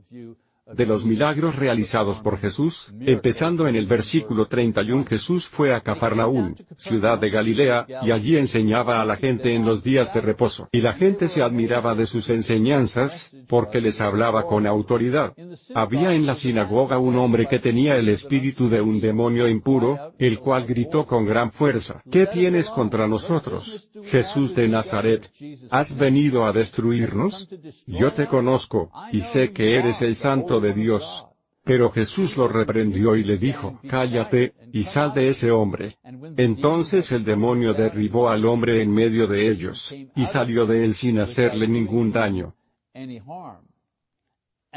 de 0.74 0.86
los 0.86 1.06
milagros 1.06 1.56
realizados 1.56 2.20
por 2.20 2.38
Jesús, 2.40 2.94
empezando 3.02 3.68
en 3.68 3.76
el 3.76 3.86
versículo 3.86 4.46
31 4.46 5.06
Jesús 5.06 5.48
fue 5.48 5.74
a 5.74 5.82
Cafarnaún, 5.82 6.56
ciudad 6.78 7.20
de 7.20 7.30
Galilea, 7.30 7.86
y 8.04 8.12
allí 8.12 8.38
enseñaba 8.38 9.02
a 9.02 9.06
la 9.06 9.16
gente 9.16 9.54
en 9.54 9.66
los 9.66 9.84
días 9.84 10.14
de 10.14 10.22
reposo. 10.22 10.70
Y 10.72 10.82
la 10.82 10.94
gente 10.94 11.28
se 11.28 11.44
admiraba 11.44 11.96
de 11.96 12.08
sus 12.08 12.30
enseñanzas, 12.30 13.36
porque 13.48 13.82
les 13.82 14.00
hablaba 14.02 14.46
con 14.46 14.66
autoridad. 14.68 15.34
Había 15.76 16.14
en 16.14 16.26
la 16.26 16.36
sinagoga 16.36 17.00
un 17.00 17.18
hombre 17.18 17.48
que 17.48 17.60
tenía 17.60 17.96
el 17.98 18.10
espíritu 18.10 18.70
de 18.70 18.82
un 18.82 19.00
demonio 19.00 19.48
impuro, 19.48 20.14
el 20.18 20.40
cual 20.40 20.66
gritó 20.66 21.06
con 21.06 21.26
gran 21.26 21.52
fuerza, 21.52 22.02
¿qué 22.10 22.26
tienes 22.28 22.70
contra 22.70 23.08
nosotros, 23.08 23.90
Jesús 24.06 24.56
de 24.56 24.68
Nazaret? 24.68 25.30
¿Has 25.70 25.98
venido 25.98 26.46
a 26.46 26.54
destruirnos? 26.54 27.50
Yo 27.88 28.12
te 28.12 28.28
conozco, 28.28 28.92
y 29.12 29.22
sé 29.22 29.52
que 29.52 29.76
eres 29.76 30.02
el 30.02 30.16
santo 30.16 30.61
Dios. 30.74 31.28
Pero 31.64 31.92
Jesús 31.92 32.38
lo 32.38 32.48
reprendió 32.48 33.16
y 33.16 33.24
le 33.24 33.38
dijo, 33.38 33.80
Cállate, 33.88 34.54
y 34.72 34.84
sal 34.84 35.14
de 35.14 35.30
ese 35.30 35.52
hombre. 35.52 35.98
Entonces 36.38 37.12
el 37.12 37.24
demonio 37.24 37.74
derribó 37.74 38.30
al 38.30 38.46
hombre 38.46 38.82
en 38.82 38.92
medio 38.92 39.28
de 39.28 39.52
ellos, 39.52 39.96
y 40.16 40.26
salió 40.26 40.66
de 40.66 40.84
él 40.84 40.96
sin 40.96 41.20
hacerle 41.20 41.68
ningún 41.68 42.12
daño. 42.12 42.56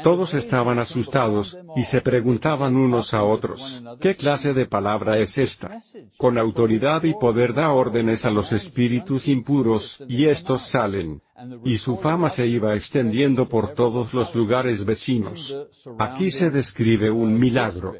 Todos 0.03 0.33
estaban 0.33 0.79
asustados, 0.79 1.57
y 1.75 1.83
se 1.83 2.01
preguntaban 2.01 2.75
unos 2.75 3.13
a 3.13 3.23
otros, 3.23 3.83
¿qué 4.01 4.15
clase 4.15 4.53
de 4.53 4.65
palabra 4.65 5.17
es 5.19 5.37
esta? 5.37 5.79
Con 6.17 6.37
autoridad 6.37 7.03
y 7.03 7.13
poder 7.13 7.53
da 7.53 7.71
órdenes 7.71 8.25
a 8.25 8.29
los 8.29 8.51
espíritus 8.51 9.27
impuros, 9.27 10.03
y 10.07 10.25
estos 10.25 10.63
salen. 10.63 11.21
Y 11.63 11.77
su 11.77 11.97
fama 11.97 12.29
se 12.29 12.45
iba 12.45 12.75
extendiendo 12.75 13.47
por 13.47 13.73
todos 13.73 14.13
los 14.13 14.35
lugares 14.35 14.83
vecinos. 14.83 15.55
Aquí 15.97 16.29
se 16.29 16.49
describe 16.49 17.09
un 17.09 17.39
milagro. 17.39 17.95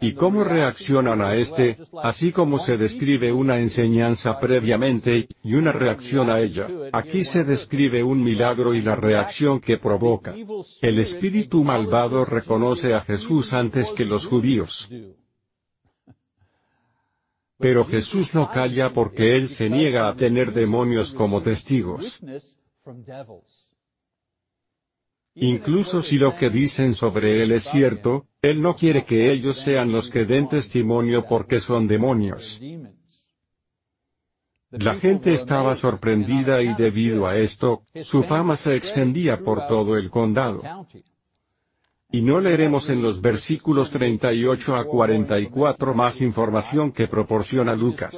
¿Y 0.00 0.14
cómo 0.14 0.44
reaccionan 0.44 1.20
a 1.20 1.34
este, 1.34 1.76
así 2.02 2.32
como 2.32 2.58
se 2.58 2.76
describe 2.76 3.32
una 3.32 3.58
enseñanza 3.58 4.38
previamente, 4.38 5.28
y 5.42 5.54
una 5.54 5.72
reacción 5.72 6.30
a 6.30 6.40
ella? 6.40 6.68
Aquí 6.92 7.24
se 7.24 7.44
describe 7.44 8.02
un 8.02 8.22
milagro 8.22 8.74
y 8.74 8.82
la 8.82 8.96
reacción 8.96 9.60
que 9.60 9.78
provoca. 9.78 10.34
El 10.80 10.98
espíritu 10.98 11.64
malvado 11.64 12.24
reconoce 12.24 12.94
a 12.94 13.00
Jesús 13.02 13.52
antes 13.52 13.92
que 13.92 14.04
los 14.04 14.26
judíos. 14.26 14.90
Pero 17.58 17.84
Jesús 17.84 18.34
no 18.34 18.50
calla 18.50 18.92
porque 18.92 19.36
Él 19.36 19.48
se 19.48 19.70
niega 19.70 20.08
a 20.08 20.16
tener 20.16 20.52
demonios 20.52 21.12
como 21.12 21.42
testigos. 21.42 22.20
Incluso 25.34 26.02
si 26.02 26.18
lo 26.18 26.36
que 26.36 26.50
dicen 26.50 26.94
sobre 26.94 27.42
él 27.42 27.52
es 27.52 27.64
cierto, 27.64 28.26
él 28.42 28.60
no 28.60 28.76
quiere 28.76 29.04
que 29.04 29.32
ellos 29.32 29.58
sean 29.58 29.90
los 29.90 30.10
que 30.10 30.24
den 30.24 30.48
testimonio 30.48 31.24
porque 31.26 31.60
son 31.60 31.88
demonios. 31.88 32.60
La 34.70 34.94
gente 34.94 35.34
estaba 35.34 35.74
sorprendida 35.74 36.62
y 36.62 36.74
debido 36.74 37.26
a 37.26 37.36
esto, 37.36 37.82
su 38.02 38.22
fama 38.22 38.56
se 38.56 38.74
extendía 38.74 39.38
por 39.38 39.66
todo 39.66 39.96
el 39.96 40.10
condado. 40.10 40.62
Y 42.12 42.20
no 42.20 42.40
leeremos 42.40 42.90
en 42.90 43.00
los 43.02 43.22
versículos 43.22 43.90
38 43.90 44.76
a 44.76 44.84
44 44.84 45.94
más 45.94 46.20
información 46.20 46.92
que 46.92 47.08
proporciona 47.08 47.74
Lucas. 47.74 48.14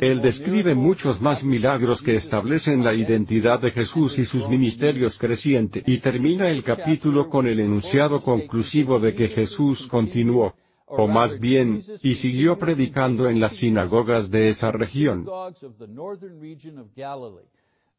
Él 0.00 0.22
describe 0.22 0.74
muchos 0.74 1.20
más 1.20 1.44
milagros 1.44 2.00
que 2.00 2.16
establecen 2.16 2.82
la 2.82 2.94
identidad 2.94 3.60
de 3.60 3.70
Jesús 3.70 4.18
y 4.18 4.24
sus 4.24 4.48
ministerios 4.48 5.18
creciente 5.18 5.82
y 5.86 5.98
termina 5.98 6.48
el 6.48 6.64
capítulo 6.64 7.28
con 7.28 7.46
el 7.46 7.60
enunciado 7.60 8.20
conclusivo 8.20 8.98
de 8.98 9.14
que 9.14 9.28
Jesús 9.28 9.88
continuó, 9.88 10.54
o 10.86 11.06
más 11.06 11.38
bien, 11.38 11.82
y 12.02 12.14
siguió 12.14 12.58
predicando 12.58 13.28
en 13.28 13.40
las 13.40 13.56
sinagogas 13.56 14.30
de 14.30 14.48
esa 14.48 14.72
región. 14.72 15.26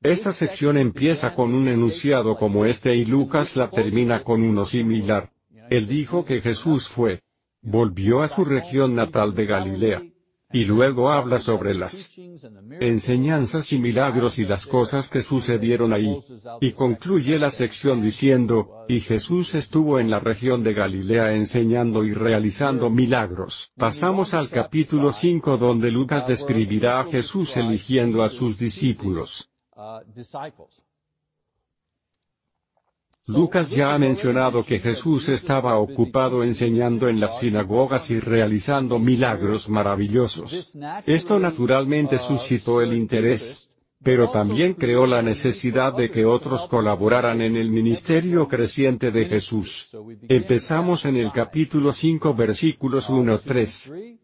Esta 0.01 0.33
sección 0.33 0.77
empieza 0.77 1.33
con 1.33 1.53
un 1.53 1.67
enunciado 1.67 2.35
como 2.35 2.65
este 2.65 2.95
y 2.95 3.05
Lucas 3.05 3.55
la 3.55 3.69
termina 3.69 4.23
con 4.23 4.43
uno 4.43 4.65
similar. 4.65 5.31
Él 5.69 5.88
dijo 5.88 6.24
que 6.24 6.41
Jesús 6.41 6.88
fue, 6.88 7.22
volvió 7.62 8.22
a 8.22 8.27
su 8.27 8.45
región 8.45 8.95
natal 8.95 9.34
de 9.34 9.45
Galilea. 9.45 10.03
y 10.53 10.63
luego 10.63 11.12
habla 11.12 11.39
sobre 11.39 11.74
las 11.74 12.15
enseñanzas 12.79 13.74
y 13.74 13.79
milagros 13.79 14.39
y 14.39 14.45
las 14.45 14.65
cosas 14.65 15.10
que 15.10 15.22
sucedieron 15.22 15.91
ahí. 15.91 16.17
Y 16.62 16.72
concluye 16.72 17.38
la 17.39 17.50
sección 17.50 18.01
diciendo, 18.01 18.86
y 18.88 19.01
Jesús 19.01 19.55
estuvo 19.55 20.00
en 20.00 20.10
la 20.10 20.19
región 20.19 20.63
de 20.63 20.74
Galilea 20.74 21.34
enseñando 21.34 22.05
y 22.05 22.13
realizando 22.13 22.89
milagros. 22.89 23.74
Pasamos 23.75 24.34
al 24.34 24.50
capítulo 24.50 25.12
5 25.12 25.57
donde 25.57 25.91
Lucas 25.91 26.25
describirá 26.27 27.01
a 27.01 27.05
Jesús 27.05 27.57
eligiendo 27.57 28.24
a 28.24 28.29
sus 28.29 28.57
discípulos. 28.57 29.51
Lucas 33.27 33.72
ya 33.72 33.94
ha 33.94 33.98
mencionado 33.98 34.63
que 34.63 34.79
Jesús 34.79 35.29
estaba 35.29 35.79
ocupado 35.79 36.44
enseñando 36.44 37.10
en 37.10 37.20
las 37.20 37.39
sinagogas 37.39 38.12
y 38.12 38.20
realizando 38.20 39.00
milagros 39.00 39.67
maravillosos. 39.67 40.77
Esto 41.08 41.39
naturalmente 41.39 42.20
suscitó 42.20 42.82
el 42.82 42.94
interés, 42.94 43.72
pero 44.03 44.29
también 44.29 44.75
creó 44.75 45.08
la 45.08 45.24
necesidad 45.24 45.96
de 45.96 46.12
que 46.12 46.25
otros 46.25 46.67
colaboraran 46.67 47.41
en 47.41 47.55
el 47.55 47.72
ministerio 47.72 48.48
creciente 48.48 49.12
de 49.12 49.25
Jesús. 49.25 49.98
Empezamos 50.29 51.05
en 51.05 51.15
el 51.15 51.32
capítulo 51.32 51.94
5 51.94 52.36
versículos 52.36 53.10
1-3. 53.10 54.20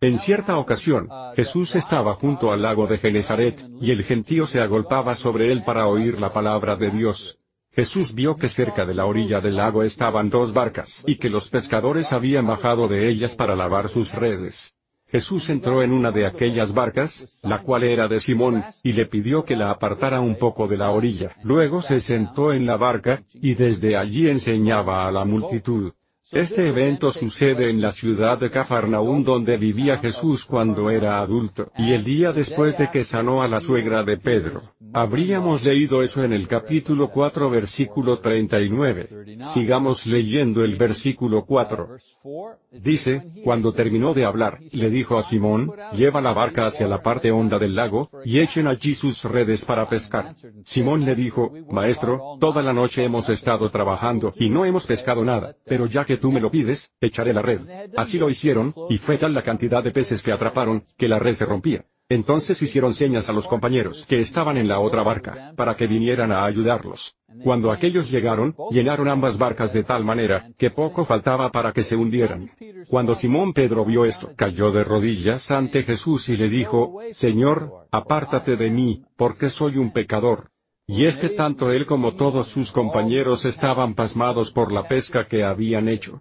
En 0.00 0.18
cierta 0.18 0.56
ocasión, 0.56 1.08
Jesús 1.34 1.74
estaba 1.76 2.14
junto 2.14 2.52
al 2.52 2.62
lago 2.62 2.86
de 2.86 2.96
Genezaret, 2.96 3.66
y 3.80 3.90
el 3.90 4.02
gentío 4.02 4.46
se 4.46 4.60
agolpaba 4.60 5.14
sobre 5.14 5.52
él 5.52 5.62
para 5.62 5.88
oír 5.88 6.18
la 6.18 6.32
palabra 6.32 6.76
de 6.76 6.90
Dios. 6.90 7.35
Jesús 7.76 8.14
vio 8.14 8.36
que 8.36 8.48
cerca 8.48 8.86
de 8.86 8.94
la 8.94 9.04
orilla 9.04 9.42
del 9.42 9.56
lago 9.56 9.82
estaban 9.82 10.30
dos 10.30 10.54
barcas, 10.54 11.04
y 11.06 11.16
que 11.16 11.28
los 11.28 11.50
pescadores 11.50 12.10
habían 12.10 12.46
bajado 12.46 12.88
de 12.88 13.06
ellas 13.10 13.34
para 13.34 13.54
lavar 13.54 13.90
sus 13.90 14.14
redes. 14.14 14.74
Jesús 15.08 15.50
entró 15.50 15.82
en 15.82 15.92
una 15.92 16.10
de 16.10 16.24
aquellas 16.24 16.72
barcas, 16.72 17.42
la 17.44 17.58
cual 17.58 17.84
era 17.84 18.08
de 18.08 18.18
Simón, 18.18 18.64
y 18.82 18.92
le 18.92 19.04
pidió 19.04 19.44
que 19.44 19.56
la 19.56 19.70
apartara 19.70 20.22
un 20.22 20.38
poco 20.38 20.66
de 20.66 20.78
la 20.78 20.90
orilla. 20.90 21.36
Luego 21.42 21.82
se 21.82 22.00
sentó 22.00 22.54
en 22.54 22.64
la 22.64 22.78
barca, 22.78 23.24
y 23.34 23.54
desde 23.54 23.94
allí 23.94 24.26
enseñaba 24.26 25.06
a 25.06 25.12
la 25.12 25.26
multitud. 25.26 25.92
Este 26.32 26.68
evento 26.68 27.12
sucede 27.12 27.70
en 27.70 27.80
la 27.80 27.92
ciudad 27.92 28.40
de 28.40 28.50
Cafarnaún 28.50 29.22
donde 29.22 29.56
vivía 29.56 29.98
Jesús 29.98 30.44
cuando 30.44 30.90
era 30.90 31.20
adulto, 31.20 31.70
y 31.78 31.92
el 31.92 32.02
día 32.02 32.32
después 32.32 32.76
de 32.76 32.90
que 32.90 33.04
sanó 33.04 33.42
a 33.42 33.48
la 33.48 33.60
suegra 33.60 34.02
de 34.02 34.16
Pedro. 34.16 34.60
Habríamos 34.92 35.62
leído 35.62 36.02
eso 36.02 36.24
en 36.24 36.32
el 36.32 36.48
capítulo 36.48 37.10
4 37.10 37.48
versículo 37.48 38.18
39. 38.18 39.36
Sigamos 39.54 40.06
leyendo 40.06 40.64
el 40.64 40.76
versículo 40.76 41.44
4. 41.44 41.96
Dice, 42.72 43.22
cuando 43.44 43.72
terminó 43.72 44.12
de 44.12 44.24
hablar, 44.24 44.58
le 44.72 44.90
dijo 44.90 45.18
a 45.18 45.22
Simón, 45.22 45.72
lleva 45.94 46.20
la 46.20 46.32
barca 46.32 46.66
hacia 46.66 46.88
la 46.88 47.02
parte 47.02 47.30
honda 47.30 47.58
del 47.58 47.76
lago, 47.76 48.10
y 48.24 48.40
echen 48.40 48.66
allí 48.66 48.94
sus 48.94 49.22
redes 49.24 49.64
para 49.64 49.88
pescar. 49.88 50.34
Simón 50.64 51.04
le 51.04 51.14
dijo, 51.14 51.52
Maestro, 51.70 52.36
toda 52.40 52.62
la 52.62 52.72
noche 52.72 53.04
hemos 53.04 53.28
estado 53.28 53.70
trabajando, 53.70 54.32
y 54.36 54.50
no 54.50 54.64
hemos 54.64 54.86
pescado 54.86 55.24
nada, 55.24 55.56
pero 55.64 55.86
ya 55.86 56.04
que 56.04 56.15
tú 56.16 56.32
me 56.32 56.40
lo 56.40 56.50
pides, 56.50 56.92
echaré 57.00 57.32
la 57.32 57.42
red. 57.42 57.60
Así 57.96 58.18
lo 58.18 58.30
hicieron, 58.30 58.74
y 58.88 58.98
fue 58.98 59.18
tal 59.18 59.34
la 59.34 59.42
cantidad 59.42 59.82
de 59.82 59.92
peces 59.92 60.22
que 60.22 60.32
atraparon, 60.32 60.84
que 60.96 61.08
la 61.08 61.18
red 61.18 61.34
se 61.34 61.46
rompía. 61.46 61.84
Entonces 62.08 62.62
hicieron 62.62 62.94
señas 62.94 63.28
a 63.28 63.32
los 63.32 63.48
compañeros 63.48 64.06
que 64.06 64.20
estaban 64.20 64.56
en 64.56 64.68
la 64.68 64.78
otra 64.78 65.02
barca, 65.02 65.52
para 65.56 65.74
que 65.74 65.88
vinieran 65.88 66.30
a 66.30 66.44
ayudarlos. 66.44 67.16
Cuando 67.42 67.72
aquellos 67.72 68.10
llegaron, 68.10 68.54
llenaron 68.70 69.08
ambas 69.08 69.36
barcas 69.36 69.72
de 69.72 69.82
tal 69.82 70.04
manera, 70.04 70.48
que 70.56 70.70
poco 70.70 71.04
faltaba 71.04 71.50
para 71.50 71.72
que 71.72 71.82
se 71.82 71.96
hundieran. 71.96 72.52
Cuando 72.88 73.16
Simón 73.16 73.52
Pedro 73.52 73.84
vio 73.84 74.04
esto, 74.04 74.32
cayó 74.36 74.70
de 74.70 74.84
rodillas 74.84 75.50
ante 75.50 75.82
Jesús 75.82 76.28
y 76.28 76.36
le 76.36 76.48
dijo, 76.48 77.00
Señor, 77.10 77.88
apártate 77.90 78.56
de 78.56 78.70
mí, 78.70 79.04
porque 79.16 79.50
soy 79.50 79.76
un 79.76 79.92
pecador. 79.92 80.50
Y 80.88 81.04
es 81.04 81.18
que 81.18 81.30
tanto 81.30 81.72
él 81.72 81.84
como 81.84 82.14
todos 82.14 82.46
sus 82.46 82.70
compañeros 82.70 83.44
estaban 83.44 83.94
pasmados 83.96 84.52
por 84.52 84.70
la 84.70 84.86
pesca 84.86 85.26
que 85.26 85.42
habían 85.42 85.88
hecho. 85.88 86.20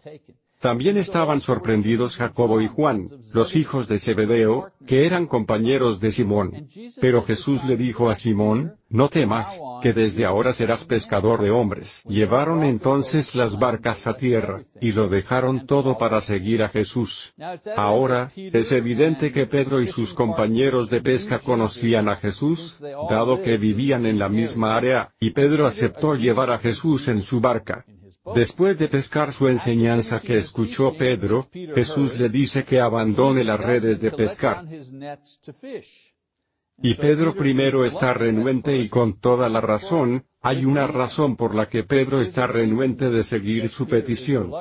También 0.60 0.98
estaban 0.98 1.42
sorprendidos 1.42 2.18
Jacobo 2.18 2.62
y 2.62 2.68
Juan, 2.68 3.08
los 3.34 3.56
hijos 3.56 3.88
de 3.88 4.00
Zebedeo, 4.00 4.72
que 4.88 5.06
eran 5.06 5.28
compañeros 5.28 6.00
de 6.00 6.12
Simón. 6.12 6.68
Pero 7.02 7.24
Jesús 7.24 7.64
le 7.66 7.78
dijo 7.78 8.10
a 8.10 8.16
Simón, 8.16 8.78
no 8.90 9.10
temas, 9.10 9.62
que 9.82 9.94
desde 9.94 10.26
ahora 10.26 10.54
serás 10.54 10.86
pescador 10.86 11.42
de 11.42 11.52
hombres. 11.52 12.04
Llevaron 12.08 12.64
entonces 12.64 13.36
las 13.36 13.60
barcas 13.60 14.08
a 14.08 14.16
tierra, 14.16 14.64
y 14.80 14.92
lo 14.92 15.08
dejaron 15.10 15.66
todo 15.66 15.98
para 15.98 16.22
seguir 16.22 16.64
a 16.64 16.70
Jesús. 16.70 17.34
Ahora, 17.76 18.32
es 18.36 18.72
evidente 18.72 19.32
que 19.32 19.48
Pedro 19.48 19.82
y 19.82 19.88
sus 19.88 20.14
compañeros 20.14 20.90
de 20.90 21.02
pesca 21.02 21.40
conocían 21.40 22.08
a 22.10 22.16
Jesús, 22.16 22.82
dado 23.10 23.42
que 23.44 23.58
vivían 23.58 24.06
en 24.06 24.18
la 24.18 24.30
misma 24.30 24.76
área, 24.76 25.14
y 25.20 25.32
Pedro 25.32 25.66
aceptó 25.66 26.16
llevar 26.16 26.52
a 26.52 26.60
Jesús 26.60 27.08
en 27.08 27.22
su 27.22 27.42
barca. 27.42 27.86
Después 28.34 28.78
de 28.78 28.88
pescar 28.88 29.34
su 29.34 29.48
enseñanza 29.48 30.20
que 30.20 30.38
escuchó 30.38 30.98
Pedro, 30.98 31.48
Jesús 31.52 32.18
le 32.18 32.30
dice 32.30 32.66
que 32.66 32.80
abandone 32.80 33.44
las 33.44 33.60
redes 33.60 34.00
de 34.00 34.12
pescar. 34.12 34.66
Y 36.78 36.94
Pedro 36.96 37.36
primero 37.36 37.86
está 37.86 38.14
renuente 38.14 38.76
y 38.78 38.90
con 38.90 39.20
toda 39.20 39.48
la 39.48 39.62
razón, 39.62 40.26
hay 40.42 40.66
una 40.66 40.88
razón 40.88 41.36
por 41.36 41.56
la 41.56 41.70
que 41.70 41.84
Pedro 41.84 42.20
está 42.20 42.48
renuente 42.48 43.10
de 43.10 43.24
seguir 43.24 43.70
su 43.70 43.88
petición. 43.88 44.52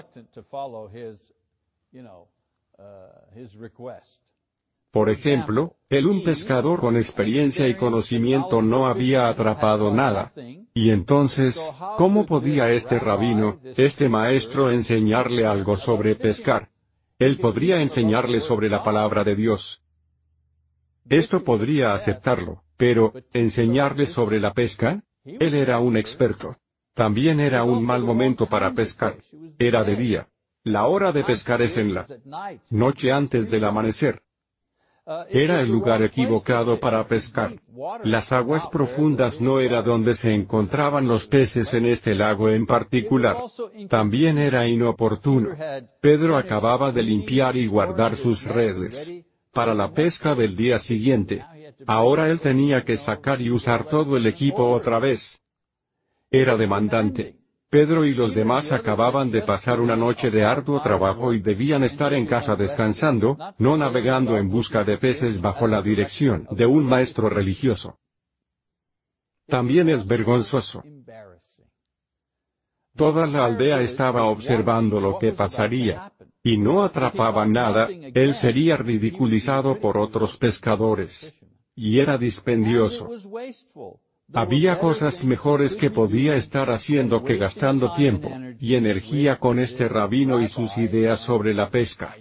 Por 4.95 5.11
ejemplo, 5.11 5.75
el 5.89 6.07
un 6.07 6.23
pescador 6.23 6.79
con 6.79 6.97
experiencia 6.97 7.67
y 7.67 7.75
conocimiento 7.75 8.63
no 8.63 8.87
había 8.87 9.27
atrapado 9.27 9.93
nada. 9.93 10.31
Y 10.73 10.91
entonces, 10.91 11.75
¿cómo 11.99 12.25
podía 12.27 12.73
este 12.73 13.01
rabino, 13.01 13.59
este 13.77 14.09
maestro 14.09 14.71
enseñarle 14.71 15.47
algo 15.47 15.77
sobre 15.77 16.15
pescar? 16.15 16.71
Él 17.19 17.39
podría 17.39 17.81
enseñarle 17.81 18.39
sobre 18.39 18.71
la 18.71 18.85
palabra 18.85 19.25
de 19.25 19.35
Dios. 19.35 19.83
Esto 21.09 21.43
podría 21.43 21.93
aceptarlo, 21.93 22.63
pero, 22.77 23.13
¿enseñarle 23.33 24.07
sobre 24.07 24.39
la 24.39 24.55
pesca? 24.55 25.03
Él 25.25 25.55
era 25.55 25.81
un 25.81 25.97
experto. 25.97 26.57
También 26.93 27.41
era 27.41 27.65
un 27.65 27.85
mal 27.85 28.05
momento 28.05 28.47
para 28.47 28.73
pescar. 28.73 29.17
Era 29.59 29.83
de 29.83 29.97
día. 29.97 30.29
La 30.63 30.87
hora 30.87 31.11
de 31.11 31.25
pescar 31.25 31.63
es 31.63 31.79
en 31.79 31.95
la 31.95 32.07
noche 32.71 33.11
antes 33.11 33.51
del 33.51 33.65
amanecer. 33.65 34.23
Era 35.29 35.61
el 35.61 35.69
lugar 35.69 36.03
equivocado 36.03 36.81
para 36.81 37.07
pescar. 37.07 37.61
Las 38.05 38.33
aguas 38.33 38.69
profundas 38.69 39.39
no 39.39 39.61
era 39.61 39.83
donde 39.83 40.15
se 40.15 40.33
encontraban 40.33 41.07
los 41.07 41.27
peces 41.27 41.75
en 41.75 41.85
este 41.87 42.15
lago 42.15 42.49
en 42.49 42.65
particular. 42.65 43.37
También 43.89 44.39
era 44.39 44.67
inoportuno. 44.67 45.51
Pedro 46.01 46.37
acababa 46.37 46.91
de 46.91 47.03
limpiar 47.03 47.57
y 47.57 47.67
guardar 47.67 48.17
sus 48.17 48.45
redes 48.45 49.25
para 49.53 49.75
la 49.75 49.93
pesca 49.93 50.35
del 50.35 50.57
día 50.57 50.79
siguiente. 50.79 51.45
Ahora 51.87 52.31
él 52.31 52.41
tenía 52.41 52.85
que 52.85 52.97
sacar 52.97 53.43
y 53.43 53.51
usar 53.51 53.85
todo 53.85 54.17
el 54.17 54.27
equipo 54.27 54.71
otra 54.71 54.99
vez. 54.99 55.43
Era 56.31 56.57
demandante. 56.57 57.44
Pedro 57.75 58.05
y 58.05 58.15
los 58.15 58.37
demás 58.37 58.71
acababan 58.71 59.33
de 59.33 59.43
pasar 59.43 59.81
una 59.81 59.97
noche 59.97 60.31
de 60.31 60.45
arduo 60.45 60.81
trabajo 60.81 61.33
y 61.33 61.41
debían 61.41 61.83
estar 61.83 62.15
en 62.15 62.25
casa 62.25 62.55
descansando, 62.55 63.37
no 63.59 63.77
navegando 63.77 64.39
en 64.39 64.49
busca 64.49 64.85
de 64.85 64.97
peces 64.97 65.41
bajo 65.41 65.67
la 65.67 65.83
dirección 65.83 66.47
de 66.53 66.67
un 66.67 66.87
maestro 66.87 67.29
religioso. 67.29 67.99
También 69.49 69.89
es 69.89 70.07
vergonzoso. 70.07 70.85
Toda 72.95 73.27
la 73.27 73.45
aldea 73.45 73.81
estaba 73.81 74.23
observando 74.23 75.01
lo 75.01 75.19
que 75.19 75.33
pasaría. 75.33 76.13
Y 76.45 76.59
no 76.59 76.85
atrapaba 76.85 77.45
nada, 77.45 77.89
él 77.91 78.35
sería 78.35 78.77
ridiculizado 78.77 79.81
por 79.81 79.99
otros 79.99 80.39
pescadores. 80.39 81.37
Y 81.75 81.99
era 81.99 82.19
dispendioso. 82.19 83.09
Había 84.33 84.79
cosas 84.79 85.25
mejores 85.25 85.77
que 85.77 85.91
podía 85.91 86.37
estar 86.37 86.71
haciendo 86.71 87.23
que 87.23 87.37
gastando 87.37 87.93
tiempo 87.93 88.31
y 88.59 88.75
energía 88.75 89.39
con 89.39 89.59
este 89.59 89.87
rabino 89.89 90.41
y 90.41 90.49
sus 90.49 90.79
ideas 90.79 91.21
sobre 91.21 91.55
la 91.55 91.69
pesca. 91.69 92.17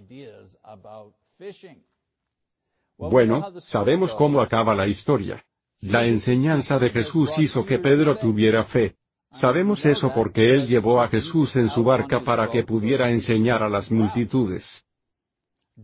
Bueno, 2.97 3.59
sabemos 3.59 4.13
cómo 4.13 4.41
acaba 4.41 4.75
la 4.75 4.87
historia. 4.87 5.45
La 5.81 6.05
enseñanza 6.05 6.79
de 6.79 6.89
Jesús 6.89 7.37
hizo 7.39 7.65
que 7.65 7.79
Pedro 7.79 8.17
tuviera 8.17 8.63
fe. 8.63 8.95
Sabemos 9.31 9.85
eso 9.85 10.13
porque 10.13 10.53
él 10.53 10.67
llevó 10.67 11.01
a 11.01 11.09
Jesús 11.09 11.55
en 11.55 11.69
su 11.69 11.83
barca 11.83 12.23
para 12.23 12.49
que 12.49 12.63
pudiera 12.63 13.09
enseñar 13.09 13.63
a 13.63 13.69
las 13.69 13.91
multitudes. 13.91 14.85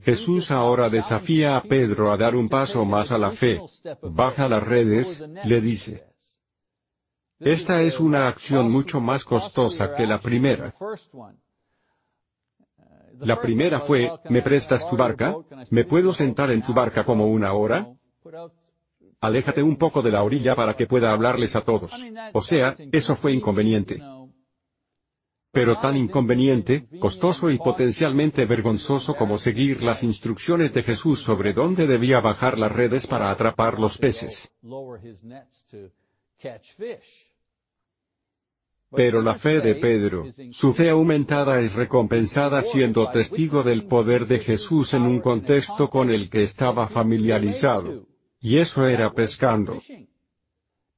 Jesús 0.01 0.51
ahora 0.51 0.89
desafía 0.89 1.58
a 1.58 1.63
Pedro 1.63 2.12
a 2.12 2.17
dar 2.17 2.36
un 2.36 2.47
paso 2.47 2.86
más 2.86 3.12
a 3.12 3.17
la 3.17 3.32
fe. 3.32 3.60
Baja 4.03 4.47
las 4.47 4.63
redes, 4.63 5.27
le 5.45 5.62
dice. 5.62 6.08
Esta 7.39 7.82
es 7.82 7.99
una 7.99 8.28
acción 8.28 8.71
mucho 8.71 8.99
más 8.99 9.23
costosa 9.23 9.93
que 9.95 10.06
la 10.06 10.19
primera. 10.19 10.73
La 13.19 13.41
primera 13.41 13.80
fue, 13.80 14.12
¿me 14.30 14.41
prestas 14.41 14.89
tu 14.89 14.97
barca? 14.97 15.36
¿Me 15.71 15.86
puedo 15.86 16.13
sentar 16.13 16.52
en 16.52 16.62
tu 16.62 16.73
barca 16.73 17.04
como 17.04 17.28
una 17.28 17.54
hora? 17.54 17.88
Aléjate 19.21 19.62
un 19.62 19.75
poco 19.75 20.02
de 20.02 20.12
la 20.12 20.23
orilla 20.23 20.56
para 20.56 20.75
que 20.75 20.88
pueda 20.88 21.12
hablarles 21.12 21.56
a 21.56 21.62
todos. 21.62 21.91
O 22.34 22.41
sea, 22.41 22.75
eso 22.91 23.15
fue 23.15 23.34
inconveniente. 23.34 24.02
Pero 25.52 25.80
tan 25.80 25.97
inconveniente, 25.97 26.86
costoso 26.99 27.49
y 27.49 27.58
potencialmente 27.58 28.45
vergonzoso 28.45 29.15
como 29.15 29.38
seguir 29.38 29.82
las 29.82 30.04
instrucciones 30.04 30.73
de 30.73 30.84
Jesús 30.84 31.21
sobre 31.21 31.54
dónde 31.54 31.88
debía 31.88 32.21
bajar 32.21 32.58
las 32.58 32.71
redes 32.71 33.08
para 33.08 33.32
atrapar 33.32 33.80
los 33.80 33.97
peces. 33.97 34.52
Pero 38.91 39.21
la 39.21 39.36
fe 39.36 39.62
de 39.62 39.75
Pedro, 39.75 40.25
su 40.52 40.73
fe 40.73 40.89
aumentada 40.89 41.60
es 41.60 41.73
recompensada 41.73 42.63
siendo 42.63 43.10
testigo 43.10 43.62
del 43.62 43.86
poder 43.86 44.25
de 44.25 44.39
Jesús 44.39 44.93
en 44.93 45.04
un 45.04 45.19
contexto 45.19 45.89
con 45.89 46.10
el 46.10 46.30
que 46.30 46.43
estaba 46.43 46.88
familiarizado. 46.88 48.08
Y 48.39 48.58
eso 48.58 48.88
era 48.88 49.12
pescando. 49.13 49.80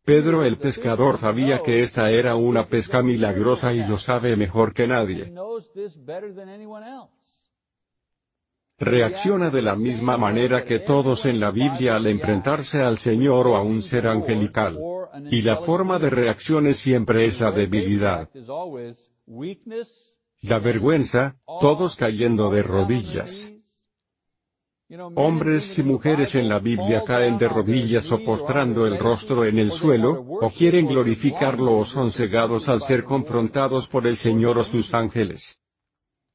Pedro 0.03 0.43
el 0.45 0.57
pescador 0.57 1.19
sabía 1.19 1.61
que 1.61 1.83
esta 1.83 2.11
era 2.11 2.35
una 2.35 2.63
pesca 2.63 3.03
milagrosa 3.03 3.73
y 3.73 3.85
lo 3.85 3.97
sabe 3.97 4.35
mejor 4.35 4.73
que 4.73 4.87
nadie. 4.87 5.33
Reacciona 8.81 9.51
de 9.51 9.61
la 9.61 9.75
misma 9.75 10.17
manera 10.17 10.65
que 10.65 10.79
todos 10.79 11.27
en 11.27 11.39
la 11.39 11.51
Biblia 11.51 11.97
al 11.97 12.07
enfrentarse 12.07 12.81
al 12.81 12.97
Señor 12.97 13.45
o 13.45 13.55
a 13.55 13.61
un 13.61 13.83
ser 13.83 14.07
angelical. 14.07 14.75
Y 15.29 15.43
la 15.43 15.57
forma 15.57 15.99
de 15.99 16.09
reacción 16.09 16.73
siempre 16.73 17.25
es 17.25 17.41
la 17.41 17.51
debilidad. 17.51 18.27
La 20.41 20.57
vergüenza, 20.57 21.37
todos 21.59 21.95
cayendo 21.95 22.49
de 22.49 22.63
rodillas. 22.63 23.53
Hombres 25.15 25.77
y 25.77 25.83
mujeres 25.83 26.33
en 26.33 26.49
la 26.49 26.57
Biblia 26.57 27.03
caen 27.05 27.37
de 27.37 27.47
rodillas 27.47 28.11
o 28.11 28.23
postrando 28.23 28.87
el 28.87 28.97
rostro 28.97 29.45
en 29.45 29.59
el 29.59 29.71
suelo, 29.71 30.25
o 30.41 30.49
quieren 30.49 30.87
glorificarlo 30.87 31.77
o 31.77 31.85
son 31.85 32.11
cegados 32.11 32.67
al 32.67 32.81
ser 32.81 33.03
confrontados 33.03 33.87
por 33.87 34.07
el 34.07 34.17
Señor 34.17 34.57
o 34.57 34.63
sus 34.63 34.95
ángeles. 34.95 35.61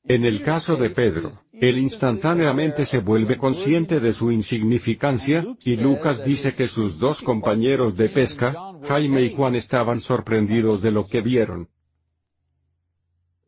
En 0.09 0.25
el 0.25 0.43
caso 0.43 0.77
de 0.77 0.91
Pedro, 0.91 1.31
él 1.53 1.79
instantáneamente 1.79 2.85
se 2.85 2.99
vuelve 2.99 3.37
consciente 3.37 3.99
de 3.99 4.13
su 4.13 4.31
insignificancia, 4.31 5.45
y 5.65 5.77
Lucas 5.77 6.25
dice 6.25 6.53
que 6.53 6.69
sus 6.69 7.01
dos 7.01 7.23
compañeros 7.23 7.97
de 7.97 8.09
pesca, 8.09 8.55
Jaime 8.85 9.23
y 9.23 9.35
Juan 9.35 9.57
estaban 9.57 10.01
sorprendidos 10.01 10.81
de 10.81 10.93
lo 10.93 11.07
que 11.07 11.23
vieron. 11.23 11.69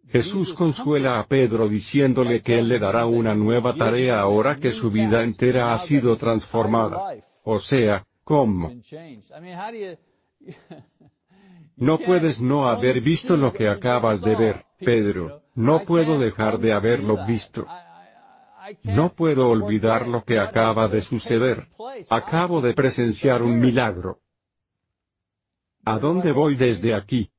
Jesús 0.08 0.54
consuela 0.54 1.20
a 1.20 1.26
Pedro 1.26 1.68
diciéndole 1.68 2.40
que 2.40 2.58
Él 2.58 2.68
le 2.68 2.78
dará 2.78 3.06
una 3.06 3.34
nueva 3.34 3.74
tarea 3.74 4.20
ahora 4.20 4.56
que 4.58 4.72
su 4.72 4.90
vida 4.90 5.22
entera 5.22 5.74
ha 5.74 5.78
sido 5.78 6.16
transformada. 6.16 7.14
O 7.44 7.58
sea, 7.60 8.06
¿cómo? 8.24 8.72
No 11.78 11.98
puedes 11.98 12.40
no 12.40 12.68
haber 12.68 13.00
visto 13.00 13.36
lo 13.36 13.52
que 13.52 13.68
acabas 13.68 14.20
de 14.20 14.34
ver, 14.34 14.66
Pedro, 14.78 15.42
no 15.54 15.80
puedo 15.80 16.18
dejar 16.18 16.58
de 16.58 16.72
haberlo 16.72 17.24
visto. 17.24 17.66
No 18.82 19.14
puedo 19.14 19.48
olvidar 19.48 20.08
lo 20.08 20.24
que 20.24 20.38
acaba 20.38 20.88
de 20.88 21.02
suceder. 21.02 21.68
Acabo 22.10 22.60
de 22.60 22.74
presenciar 22.74 23.42
un 23.42 23.60
milagro. 23.60 24.20
¿A 25.84 25.98
dónde 25.98 26.32
voy 26.32 26.56
desde 26.56 26.94
aquí? 26.94 27.30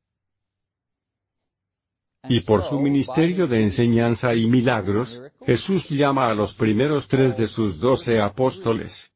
Y 2.23 2.41
por 2.41 2.63
su 2.63 2.79
ministerio 2.79 3.47
de 3.47 3.63
enseñanza 3.63 4.33
y 4.35 4.47
milagros, 4.47 5.21
Jesús 5.45 5.89
llama 5.89 6.29
a 6.29 6.33
los 6.33 6.53
primeros 6.53 7.07
tres 7.07 7.37
de 7.37 7.47
sus 7.47 7.79
doce 7.79 8.19
apóstoles. 8.19 9.13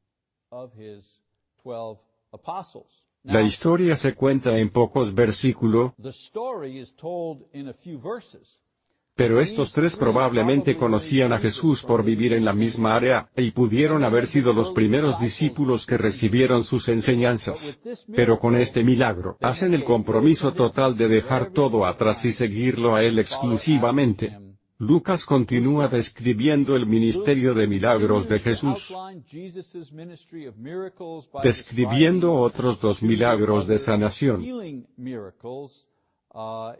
La 3.24 3.40
historia 3.40 3.96
se 3.96 4.14
cuenta 4.14 4.58
en 4.58 4.70
pocos 4.70 5.14
versículos, 5.14 5.92
pero 9.16 9.40
estos 9.40 9.72
tres 9.72 9.96
probablemente 9.96 10.76
conocían 10.76 11.32
a 11.32 11.38
Jesús 11.38 11.82
por 11.84 12.04
vivir 12.04 12.32
en 12.32 12.44
la 12.44 12.52
misma 12.52 12.96
área, 12.96 13.30
y 13.36 13.52
pudieron 13.52 14.04
haber 14.04 14.26
sido 14.26 14.52
los 14.52 14.72
primeros 14.72 15.20
discípulos 15.20 15.86
que 15.86 15.96
recibieron 15.96 16.64
sus 16.64 16.88
enseñanzas. 16.88 17.80
Pero 18.14 18.40
con 18.40 18.56
este 18.56 18.82
milagro, 18.82 19.38
hacen 19.40 19.72
el 19.72 19.84
compromiso 19.84 20.52
total 20.52 20.96
de 20.96 21.08
dejar 21.08 21.50
todo 21.50 21.86
atrás 21.86 22.24
y 22.24 22.32
seguirlo 22.32 22.94
a 22.94 23.04
Él 23.04 23.18
exclusivamente. 23.18 24.36
Lucas 24.86 25.24
continúa 25.24 25.88
describiendo 25.88 26.76
el 26.76 26.86
ministerio 26.86 27.54
de 27.54 27.66
milagros 27.66 28.28
de 28.28 28.38
Jesús, 28.38 28.94
describiendo 31.42 32.34
otros 32.34 32.80
dos 32.80 33.02
milagros 33.02 33.66
de 33.66 33.78
sanación. 33.78 34.44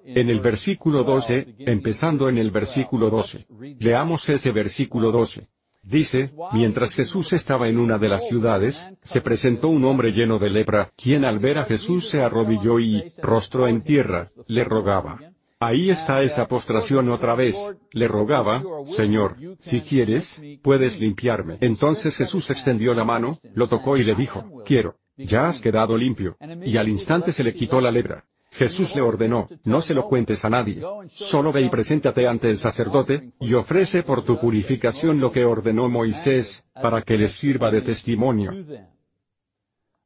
En 0.04 0.28
el 0.28 0.40
versículo 0.40 1.04
12, 1.04 1.54
empezando 1.60 2.28
en 2.28 2.38
el 2.38 2.50
versículo 2.50 3.08
12. 3.08 3.46
Leamos 3.78 4.28
ese 4.28 4.50
versículo 4.52 5.10
12. 5.10 5.48
Dice, 5.82 6.30
mientras 6.52 6.94
Jesús 6.94 7.32
estaba 7.34 7.68
en 7.68 7.78
una 7.78 7.98
de 7.98 8.08
las 8.08 8.26
ciudades, 8.26 8.90
se 9.02 9.20
presentó 9.20 9.68
un 9.68 9.84
hombre 9.84 10.12
lleno 10.12 10.38
de 10.38 10.50
lepra, 10.50 10.92
quien 10.96 11.24
al 11.24 11.38
ver 11.38 11.58
a 11.58 11.64
Jesús 11.64 12.08
se 12.08 12.22
arrodilló 12.22 12.80
y, 12.80 13.04
rostro 13.22 13.68
en 13.68 13.82
tierra, 13.82 14.32
le 14.48 14.64
rogaba. 14.64 15.33
Ahí 15.66 15.88
está 15.88 16.22
esa 16.22 16.46
postración 16.46 17.08
otra 17.08 17.34
vez, 17.34 17.56
le 17.90 18.06
rogaba, 18.06 18.62
Señor, 18.84 19.36
si 19.60 19.80
quieres, 19.80 20.42
puedes 20.62 21.00
limpiarme. 21.00 21.56
Entonces 21.62 22.14
Jesús 22.18 22.50
extendió 22.50 22.92
la 22.92 23.04
mano, 23.04 23.38
lo 23.54 23.66
tocó 23.66 23.96
y 23.96 24.04
le 24.04 24.14
dijo, 24.14 24.62
quiero, 24.66 24.98
ya 25.16 25.48
has 25.48 25.62
quedado 25.62 25.96
limpio. 25.96 26.36
Y 26.62 26.76
al 26.76 26.90
instante 26.90 27.32
se 27.32 27.42
le 27.42 27.54
quitó 27.54 27.80
la 27.80 27.90
lepra. 27.90 28.26
Jesús 28.50 28.94
le 28.94 29.00
ordenó, 29.00 29.48
no 29.64 29.80
se 29.80 29.94
lo 29.94 30.06
cuentes 30.06 30.44
a 30.44 30.50
nadie. 30.50 30.82
Solo 31.08 31.50
ve 31.50 31.62
y 31.62 31.70
preséntate 31.70 32.28
ante 32.28 32.50
el 32.50 32.58
sacerdote, 32.58 33.32
y 33.40 33.54
ofrece 33.54 34.02
por 34.02 34.22
tu 34.22 34.38
purificación 34.38 35.18
lo 35.18 35.32
que 35.32 35.46
ordenó 35.46 35.88
Moisés, 35.88 36.64
para 36.74 37.00
que 37.00 37.16
les 37.16 37.32
sirva 37.32 37.70
de 37.70 37.80
testimonio. 37.80 38.52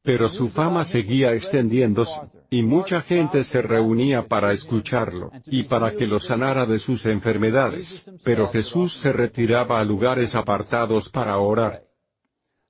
Pero 0.02 0.28
su 0.28 0.48
fama 0.48 0.84
seguía 0.84 1.34
extendiéndose, 1.34 2.20
y 2.50 2.62
mucha 2.62 3.02
gente 3.02 3.44
se 3.44 3.60
reunía 3.62 4.26
para 4.26 4.52
escucharlo, 4.52 5.30
y 5.46 5.64
para 5.64 5.92
que 5.92 6.06
lo 6.06 6.18
sanara 6.18 6.66
de 6.66 6.78
sus 6.78 7.04
enfermedades, 7.06 8.10
pero 8.24 8.48
Jesús 8.48 8.94
se 8.94 9.12
retiraba 9.12 9.80
a 9.80 9.84
lugares 9.84 10.34
apartados 10.34 11.08
para 11.08 11.38
orar. 11.38 11.84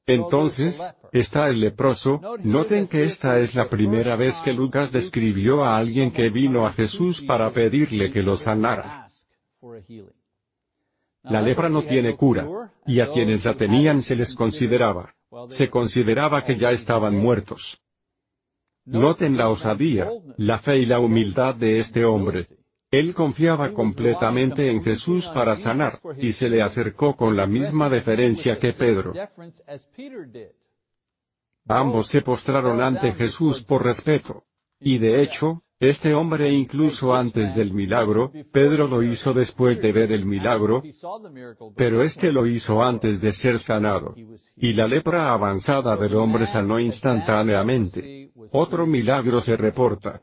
Entonces, 0.06 0.82
está 1.12 1.48
el 1.48 1.60
leproso, 1.60 2.20
noten 2.42 2.88
que 2.88 3.04
esta 3.04 3.38
es 3.40 3.54
la 3.54 3.68
primera 3.68 4.16
vez 4.16 4.40
que 4.40 4.54
Lucas 4.54 4.90
describió 4.90 5.64
a 5.64 5.76
alguien 5.76 6.10
que 6.10 6.30
vino 6.30 6.66
a 6.66 6.72
Jesús 6.72 7.20
para 7.20 7.52
pedirle 7.52 8.10
que 8.10 8.22
lo 8.22 8.38
sanara. 8.38 9.06
La 11.24 11.42
lepra 11.42 11.68
no 11.68 11.82
tiene 11.82 12.16
cura, 12.16 12.72
y 12.86 13.00
a 13.00 13.12
quienes 13.12 13.44
la 13.44 13.54
tenían 13.54 14.00
se 14.00 14.16
les 14.16 14.34
consideraba. 14.34 15.14
Se 15.48 15.68
consideraba 15.68 16.44
que 16.44 16.56
ya 16.56 16.70
estaban 16.70 17.16
muertos. 17.16 17.82
Noten 18.84 19.36
la 19.36 19.50
osadía, 19.50 20.08
la 20.38 20.58
fe 20.58 20.78
y 20.78 20.86
la 20.86 21.00
humildad 21.00 21.54
de 21.54 21.78
este 21.78 22.04
hombre. 22.04 22.46
Él 22.90 23.14
confiaba 23.14 23.74
completamente 23.74 24.70
en 24.70 24.82
Jesús 24.82 25.26
para 25.26 25.56
sanar, 25.56 25.98
y 26.16 26.32
se 26.32 26.48
le 26.48 26.62
acercó 26.62 27.14
con 27.14 27.36
la 27.36 27.46
misma 27.46 27.90
deferencia 27.90 28.58
que 28.58 28.72
Pedro. 28.72 29.12
Ambos 31.66 32.08
se 32.08 32.22
postraron 32.22 32.80
ante 32.80 33.12
Jesús 33.12 33.62
por 33.62 33.84
respeto. 33.84 34.44
Y 34.80 34.98
de 34.98 35.22
hecho, 35.22 35.62
este 35.80 36.12
hombre 36.14 36.50
incluso 36.50 37.14
antes 37.14 37.54
del 37.54 37.72
milagro, 37.72 38.32
Pedro 38.52 38.88
lo 38.88 39.02
hizo 39.02 39.32
después 39.32 39.80
de 39.80 39.92
ver 39.92 40.10
el 40.10 40.26
milagro, 40.26 40.82
pero 41.76 42.02
este 42.02 42.32
lo 42.32 42.46
hizo 42.46 42.82
antes 42.82 43.20
de 43.20 43.32
ser 43.32 43.60
sanado. 43.60 44.14
Y 44.56 44.72
la 44.72 44.88
lepra 44.88 45.32
avanzada 45.32 45.96
del 45.96 46.16
hombre 46.16 46.46
sanó 46.46 46.80
instantáneamente. 46.80 48.32
Otro 48.50 48.86
milagro 48.86 49.40
se 49.40 49.56
reporta. 49.56 50.22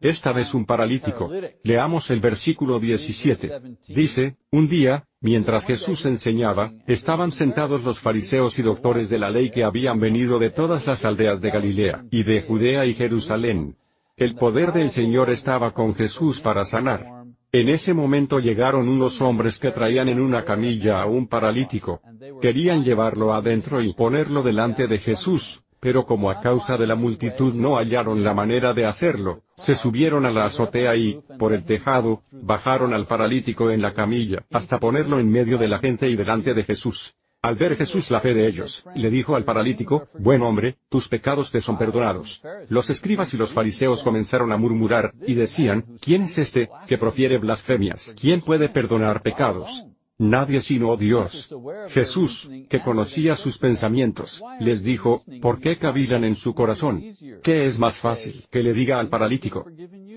Esta 0.00 0.32
vez 0.32 0.52
un 0.52 0.66
paralítico. 0.66 1.30
Leamos 1.62 2.10
el 2.10 2.20
versículo 2.20 2.78
17. 2.78 3.60
Dice, 3.88 4.36
un 4.50 4.68
día, 4.68 5.04
mientras 5.20 5.64
Jesús 5.64 6.04
enseñaba, 6.04 6.72
estaban 6.86 7.32
sentados 7.32 7.82
los 7.82 7.98
fariseos 7.98 8.58
y 8.58 8.62
doctores 8.62 9.08
de 9.08 9.18
la 9.18 9.30
ley 9.30 9.50
que 9.50 9.64
habían 9.64 9.98
venido 9.98 10.38
de 10.38 10.50
todas 10.50 10.86
las 10.86 11.04
aldeas 11.04 11.40
de 11.40 11.50
Galilea, 11.50 12.04
y 12.10 12.24
de 12.24 12.42
Judea 12.42 12.84
y 12.84 12.94
Jerusalén. 12.94 13.76
El 14.16 14.34
poder 14.34 14.72
del 14.72 14.90
Señor 14.90 15.30
estaba 15.30 15.72
con 15.72 15.94
Jesús 15.94 16.40
para 16.40 16.64
sanar. 16.64 17.16
En 17.52 17.70
ese 17.70 17.94
momento 17.94 18.38
llegaron 18.38 18.88
unos 18.88 19.22
hombres 19.22 19.58
que 19.58 19.70
traían 19.70 20.08
en 20.08 20.20
una 20.20 20.44
camilla 20.44 21.00
a 21.00 21.06
un 21.06 21.26
paralítico. 21.26 22.02
Querían 22.42 22.84
llevarlo 22.84 23.32
adentro 23.32 23.82
y 23.82 23.94
ponerlo 23.94 24.42
delante 24.42 24.86
de 24.88 24.98
Jesús, 24.98 25.62
pero 25.86 26.04
como 26.04 26.32
a 26.32 26.40
causa 26.40 26.76
de 26.76 26.84
la 26.84 26.96
multitud 26.96 27.54
no 27.54 27.76
hallaron 27.76 28.24
la 28.24 28.34
manera 28.34 28.74
de 28.74 28.86
hacerlo, 28.86 29.44
se 29.54 29.76
subieron 29.76 30.26
a 30.26 30.32
la 30.32 30.46
azotea 30.46 30.96
y, 30.96 31.20
por 31.38 31.52
el 31.52 31.64
tejado, 31.64 32.24
bajaron 32.32 32.92
al 32.92 33.06
paralítico 33.06 33.70
en 33.70 33.82
la 33.82 33.94
camilla, 33.94 34.44
hasta 34.50 34.80
ponerlo 34.80 35.20
en 35.20 35.30
medio 35.30 35.58
de 35.58 35.68
la 35.68 35.78
gente 35.78 36.10
y 36.10 36.16
delante 36.16 36.54
de 36.54 36.64
Jesús. 36.64 37.14
Al 37.40 37.54
ver 37.54 37.76
Jesús 37.76 38.10
la 38.10 38.20
fe 38.20 38.34
de 38.34 38.48
ellos, 38.48 38.84
le 38.96 39.10
dijo 39.10 39.36
al 39.36 39.44
paralítico, 39.44 40.02
Buen 40.18 40.42
hombre, 40.42 40.78
tus 40.88 41.08
pecados 41.08 41.52
te 41.52 41.60
son 41.60 41.78
perdonados. 41.78 42.42
Los 42.68 42.90
escribas 42.90 43.32
y 43.34 43.36
los 43.36 43.52
fariseos 43.52 44.02
comenzaron 44.02 44.50
a 44.50 44.56
murmurar, 44.56 45.12
y 45.24 45.34
decían, 45.34 45.84
¿quién 46.00 46.22
es 46.22 46.36
este, 46.38 46.68
que 46.88 46.98
profiere 46.98 47.38
blasfemias? 47.38 48.16
¿Quién 48.20 48.40
puede 48.40 48.68
perdonar 48.68 49.22
pecados? 49.22 49.86
Nadie 50.18 50.62
sino 50.62 50.96
Dios. 50.96 51.54
Jesús, 51.88 52.50
que 52.70 52.80
conocía 52.80 53.36
sus 53.36 53.58
pensamientos, 53.58 54.42
les 54.60 54.82
dijo, 54.82 55.22
¿por 55.42 55.60
qué 55.60 55.76
cavilan 55.76 56.24
en 56.24 56.36
su 56.36 56.54
corazón? 56.54 57.04
¿Qué 57.42 57.66
es 57.66 57.78
más 57.78 57.98
fácil, 57.98 58.46
que 58.50 58.62
le 58.62 58.72
diga 58.72 58.98
al 58.98 59.08
paralítico, 59.08 59.66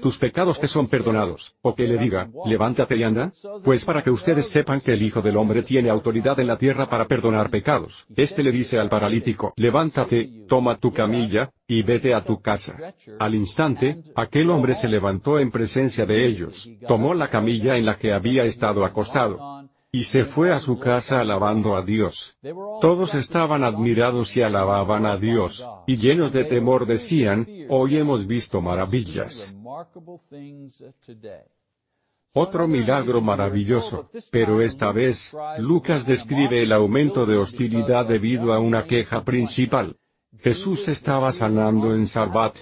tus 0.01 0.17
pecados 0.17 0.59
te 0.59 0.69
son 0.69 0.87
perdonados, 0.87 1.55
o 1.61 1.75
que 1.75 1.85
le 1.85 1.97
diga, 1.97 2.29
levántate 2.45 2.95
y 2.95 3.03
anda? 3.03 3.31
Pues 3.63 3.83
para 3.83 4.01
que 4.01 4.11
ustedes 4.11 4.47
sepan 4.47 4.79
que 4.79 4.93
el 4.93 5.01
Hijo 5.01 5.21
del 5.21 5.35
Hombre 5.35 5.63
tiene 5.63 5.89
autoridad 5.89 6.39
en 6.39 6.47
la 6.47 6.57
tierra 6.57 6.89
para 6.89 7.05
perdonar 7.05 7.49
pecados, 7.49 8.05
este 8.15 8.41
le 8.41 8.53
dice 8.53 8.79
al 8.79 8.89
paralítico, 8.89 9.53
levántate, 9.57 10.45
toma 10.47 10.77
tu 10.77 10.93
camilla, 10.93 11.51
y 11.69 11.83
vete 11.83 12.15
a 12.15 12.23
tu 12.23 12.41
casa. 12.41 12.95
Al 13.19 13.35
instante, 13.35 14.01
aquel 14.15 14.49
hombre 14.49 14.73
se 14.73 14.87
levantó 14.87 15.37
en 15.37 15.51
presencia 15.51 16.05
de 16.05 16.25
ellos, 16.25 16.67
tomó 16.87 17.13
la 17.13 17.29
camilla 17.29 17.77
en 17.77 17.85
la 17.85 17.97
que 17.97 18.11
había 18.11 18.43
estado 18.45 18.83
acostado, 18.83 19.58
y 19.91 20.03
se 20.03 20.25
fue 20.25 20.51
a 20.51 20.59
su 20.59 20.77
casa 20.79 21.19
alabando 21.19 21.75
a 21.75 21.81
Dios. 21.81 22.37
Todos 22.81 23.15
estaban 23.15 23.63
admirados 23.63 24.37
y 24.37 24.41
alababan 24.41 25.05
a 25.05 25.17
Dios, 25.17 25.67
y 25.87 25.95
llenos 25.95 26.31
de 26.31 26.43
temor 26.43 26.85
decían, 26.85 27.47
hoy 27.69 27.97
hemos 27.97 28.27
visto 28.27 28.61
maravillas. 28.61 29.55
Otro 32.33 32.67
milagro 32.67 33.21
maravilloso, 33.21 34.07
pero 34.31 34.61
esta 34.61 34.91
vez, 34.91 35.35
Lucas 35.57 36.05
describe 36.05 36.61
el 36.61 36.71
aumento 36.71 37.25
de 37.25 37.37
hostilidad 37.37 38.05
debido 38.05 38.53
a 38.53 38.59
una 38.59 38.85
queja 38.85 39.23
principal. 39.23 39.97
Jesús 40.37 40.87
estaba 40.87 41.31
sanando 41.31 41.95
en 41.95 42.07
Sabbat, 42.07 42.55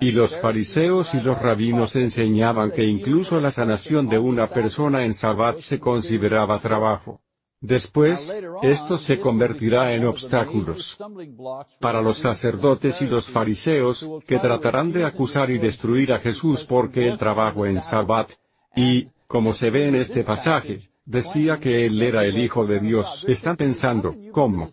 y 0.00 0.12
los 0.12 0.36
fariseos 0.40 1.14
y 1.14 1.20
los 1.20 1.40
rabinos 1.40 1.96
enseñaban 1.96 2.70
que 2.70 2.84
incluso 2.84 3.40
la 3.40 3.50
sanación 3.50 4.08
de 4.08 4.18
una 4.18 4.46
persona 4.46 5.04
en 5.04 5.14
Sabbat 5.14 5.58
se 5.58 5.80
consideraba 5.80 6.58
trabajo. 6.58 7.20
Después, 7.60 8.32
esto 8.62 8.98
se 8.98 9.18
convertirá 9.18 9.92
en 9.92 10.06
obstáculos 10.06 10.96
para 11.80 12.00
los 12.00 12.18
sacerdotes 12.18 13.02
y 13.02 13.06
los 13.06 13.30
fariseos, 13.30 14.08
que 14.26 14.38
tratarán 14.38 14.92
de 14.92 15.04
acusar 15.04 15.50
y 15.50 15.58
destruir 15.58 16.12
a 16.12 16.20
Jesús 16.20 16.64
porque 16.64 17.08
él 17.08 17.18
trabajó 17.18 17.66
en 17.66 17.80
Sabbat. 17.80 18.30
Y, 18.76 19.08
como 19.26 19.54
se 19.54 19.70
ve 19.70 19.88
en 19.88 19.96
este 19.96 20.22
pasaje, 20.22 20.78
decía 21.08 21.58
que 21.58 21.86
él 21.86 22.00
era 22.02 22.24
el 22.24 22.38
Hijo 22.38 22.66
de 22.66 22.80
Dios. 22.80 23.24
Están 23.26 23.56
pensando, 23.56 24.14
¿cómo? 24.30 24.68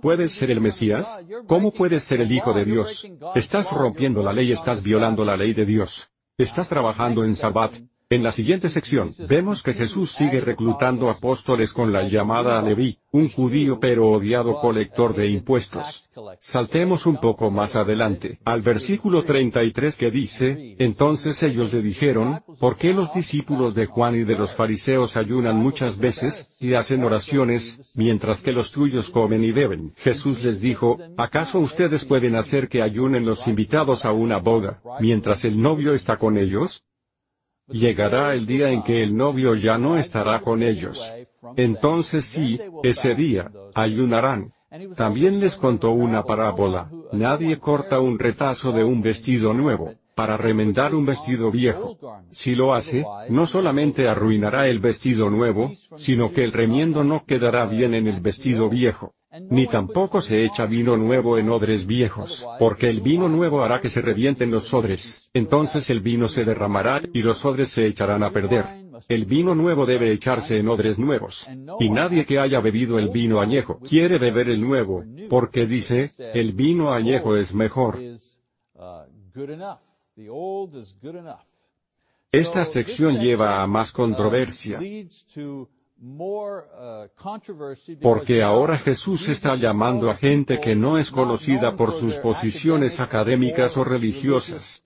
¿Puedes 0.00 0.32
ser 0.32 0.50
el 0.50 0.60
Mesías? 0.60 1.20
¿Cómo 1.46 1.72
puedes 1.72 2.02
ser 2.04 2.22
el 2.22 2.32
Hijo 2.32 2.52
de 2.52 2.64
Dios? 2.64 3.06
Estás 3.34 3.70
rompiendo 3.70 4.22
la 4.22 4.32
ley, 4.32 4.50
estás 4.50 4.82
violando 4.82 5.24
la 5.24 5.36
ley 5.36 5.52
de 5.52 5.66
Dios. 5.66 6.10
Estás 6.38 6.68
trabajando 6.68 7.22
en 7.22 7.36
Sabbat. 7.36 7.74
En 8.14 8.22
la 8.22 8.30
siguiente 8.30 8.68
sección, 8.68 9.10
vemos 9.28 9.64
que 9.64 9.74
Jesús 9.74 10.12
sigue 10.12 10.40
reclutando 10.40 11.10
apóstoles 11.10 11.72
con 11.72 11.92
la 11.92 12.06
llamada 12.06 12.60
a 12.60 12.62
Leví, 12.62 13.00
un 13.10 13.28
judío 13.28 13.80
pero 13.80 14.08
odiado 14.08 14.60
colector 14.60 15.16
de 15.16 15.30
impuestos. 15.30 16.08
Saltemos 16.38 17.06
un 17.06 17.16
poco 17.16 17.50
más 17.50 17.74
adelante, 17.74 18.38
al 18.44 18.62
versículo 18.62 19.24
33 19.24 19.96
que 19.96 20.12
dice, 20.12 20.76
entonces 20.78 21.42
ellos 21.42 21.72
le 21.72 21.82
dijeron, 21.82 22.40
¿por 22.60 22.76
qué 22.76 22.94
los 22.94 23.12
discípulos 23.12 23.74
de 23.74 23.86
Juan 23.86 24.14
y 24.14 24.22
de 24.22 24.38
los 24.38 24.54
fariseos 24.54 25.16
ayunan 25.16 25.56
muchas 25.56 25.98
veces, 25.98 26.56
y 26.60 26.74
hacen 26.74 27.02
oraciones, 27.02 27.94
mientras 27.96 28.42
que 28.42 28.52
los 28.52 28.70
tuyos 28.70 29.10
comen 29.10 29.42
y 29.42 29.50
beben? 29.50 29.92
Jesús 29.96 30.40
les 30.44 30.60
dijo, 30.60 30.98
¿acaso 31.16 31.58
ustedes 31.58 32.04
pueden 32.04 32.36
hacer 32.36 32.68
que 32.68 32.80
ayunen 32.80 33.26
los 33.26 33.48
invitados 33.48 34.04
a 34.04 34.12
una 34.12 34.38
boda, 34.38 34.80
mientras 35.00 35.44
el 35.44 35.60
novio 35.60 35.94
está 35.94 36.16
con 36.16 36.38
ellos? 36.38 36.84
Llegará 37.68 38.34
el 38.34 38.46
día 38.46 38.70
en 38.70 38.82
que 38.82 39.02
el 39.02 39.16
novio 39.16 39.54
ya 39.54 39.78
no 39.78 39.96
estará 39.96 40.40
con 40.40 40.62
ellos. 40.62 41.14
Entonces 41.56 42.26
sí, 42.26 42.60
ese 42.82 43.14
día, 43.14 43.50
ayunarán. 43.74 44.52
También 44.96 45.40
les 45.40 45.56
contó 45.56 45.92
una 45.92 46.24
parábola, 46.24 46.90
nadie 47.12 47.58
corta 47.58 48.00
un 48.00 48.18
retazo 48.18 48.72
de 48.72 48.82
un 48.82 49.02
vestido 49.02 49.54
nuevo, 49.54 49.94
para 50.14 50.36
remendar 50.36 50.94
un 50.94 51.06
vestido 51.06 51.50
viejo. 51.50 51.98
Si 52.30 52.54
lo 52.54 52.74
hace, 52.74 53.04
no 53.28 53.46
solamente 53.46 54.08
arruinará 54.08 54.68
el 54.68 54.78
vestido 54.78 55.30
nuevo, 55.30 55.72
sino 55.74 56.32
que 56.32 56.44
el 56.44 56.52
remiendo 56.52 57.04
no 57.04 57.24
quedará 57.24 57.66
bien 57.66 57.94
en 57.94 58.06
el 58.06 58.20
vestido 58.20 58.68
viejo. 58.68 59.14
Ni 59.50 59.66
tampoco 59.66 60.20
se 60.20 60.44
echa 60.44 60.64
vino 60.66 60.96
nuevo 60.96 61.38
en 61.38 61.50
odres 61.50 61.86
viejos, 61.86 62.46
porque 62.60 62.88
el 62.88 63.00
vino 63.00 63.28
nuevo 63.28 63.64
hará 63.64 63.80
que 63.80 63.90
se 63.90 64.00
revienten 64.00 64.52
los 64.52 64.72
odres, 64.72 65.28
entonces 65.34 65.90
el 65.90 66.00
vino 66.00 66.28
se 66.28 66.44
derramará, 66.44 67.02
y 67.12 67.22
los 67.22 67.44
odres 67.44 67.70
se 67.70 67.84
echarán 67.84 68.22
a 68.22 68.30
perder. 68.30 68.64
El 69.08 69.24
vino 69.24 69.56
nuevo 69.56 69.86
debe 69.86 70.12
echarse 70.12 70.58
en 70.58 70.68
odres 70.68 71.00
nuevos. 71.00 71.48
Y 71.80 71.90
nadie 71.90 72.24
que 72.26 72.38
haya 72.38 72.60
bebido 72.60 73.00
el 73.00 73.08
vino 73.08 73.40
añejo 73.40 73.80
quiere 73.80 74.18
beber 74.18 74.48
el 74.48 74.60
nuevo, 74.60 75.02
porque 75.28 75.66
dice, 75.66 76.10
el 76.32 76.52
vino 76.52 76.92
añejo 76.92 77.36
es 77.36 77.54
mejor. 77.54 77.98
Esta 82.30 82.64
sección 82.64 83.20
lleva 83.20 83.62
a 83.62 83.66
más 83.66 83.92
controversia. 83.92 84.78
Porque 88.00 88.42
ahora 88.42 88.78
Jesús 88.78 89.28
está 89.28 89.56
llamando 89.56 90.10
a 90.10 90.16
gente 90.16 90.60
que 90.60 90.74
no 90.74 90.98
es 90.98 91.10
conocida 91.10 91.76
por 91.76 91.94
sus 91.94 92.14
posiciones 92.16 93.00
académicas 93.00 93.76
o 93.76 93.84
religiosas. 93.84 94.84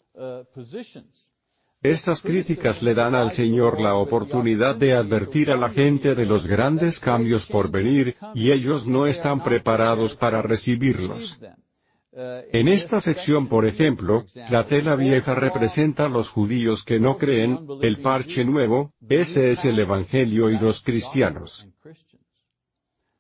Estas 1.81 2.23
críticas 2.23 2.83
le 2.83 2.95
dan 2.95 3.15
al 3.15 3.31
Señor 3.31 3.81
la 3.81 3.95
oportunidad 3.95 4.77
de 4.77 4.95
advertir 4.95 5.51
a 5.51 5.57
la 5.57 5.71
gente 5.71 6.15
de 6.15 6.27
los 6.27 6.47
grandes 6.47 6.99
cambios 6.99 7.47
por 7.47 7.71
venir, 7.71 8.17
y 8.35 8.51
ellos 8.51 8.87
no 8.87 9.07
están 9.07 9.43
preparados 9.45 10.17
para 10.17 10.43
recibirlos. 10.43 11.41
En 12.53 12.67
esta 12.67 13.01
sección, 13.01 13.47
por 13.47 13.65
ejemplo, 13.65 14.25
la 14.51 14.67
tela 14.67 14.97
vieja 14.97 15.37
representa 15.37 16.07
a 16.07 16.09
los 16.09 16.31
judíos 16.31 16.83
que 16.83 16.99
no 16.99 17.17
creen, 17.17 17.61
el 17.81 17.99
parche 17.99 18.45
nuevo, 18.45 18.93
ese 19.09 19.53
es 19.53 19.65
el 19.65 19.79
Evangelio 19.79 20.51
y 20.51 20.59
los 20.59 20.83
cristianos. 20.83 21.69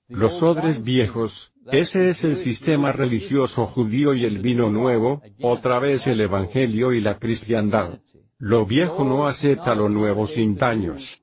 Los 0.08 0.42
odres 0.42 0.82
viejos, 0.84 1.52
ese 1.70 2.08
es 2.08 2.24
el 2.24 2.36
sistema 2.36 2.90
religioso 2.90 3.66
judío 3.66 4.14
y 4.14 4.24
el 4.24 4.38
vino 4.38 4.68
nuevo, 4.68 5.22
otra 5.42 5.78
vez 5.78 6.08
el 6.08 6.20
Evangelio 6.20 6.92
y 6.92 7.00
la 7.00 7.18
cristiandad. 7.18 8.00
Lo 8.38 8.66
viejo 8.66 9.04
no 9.04 9.28
acepta 9.28 9.76
lo 9.76 9.88
nuevo 9.88 10.26
sin 10.26 10.56
daños. 10.56 11.22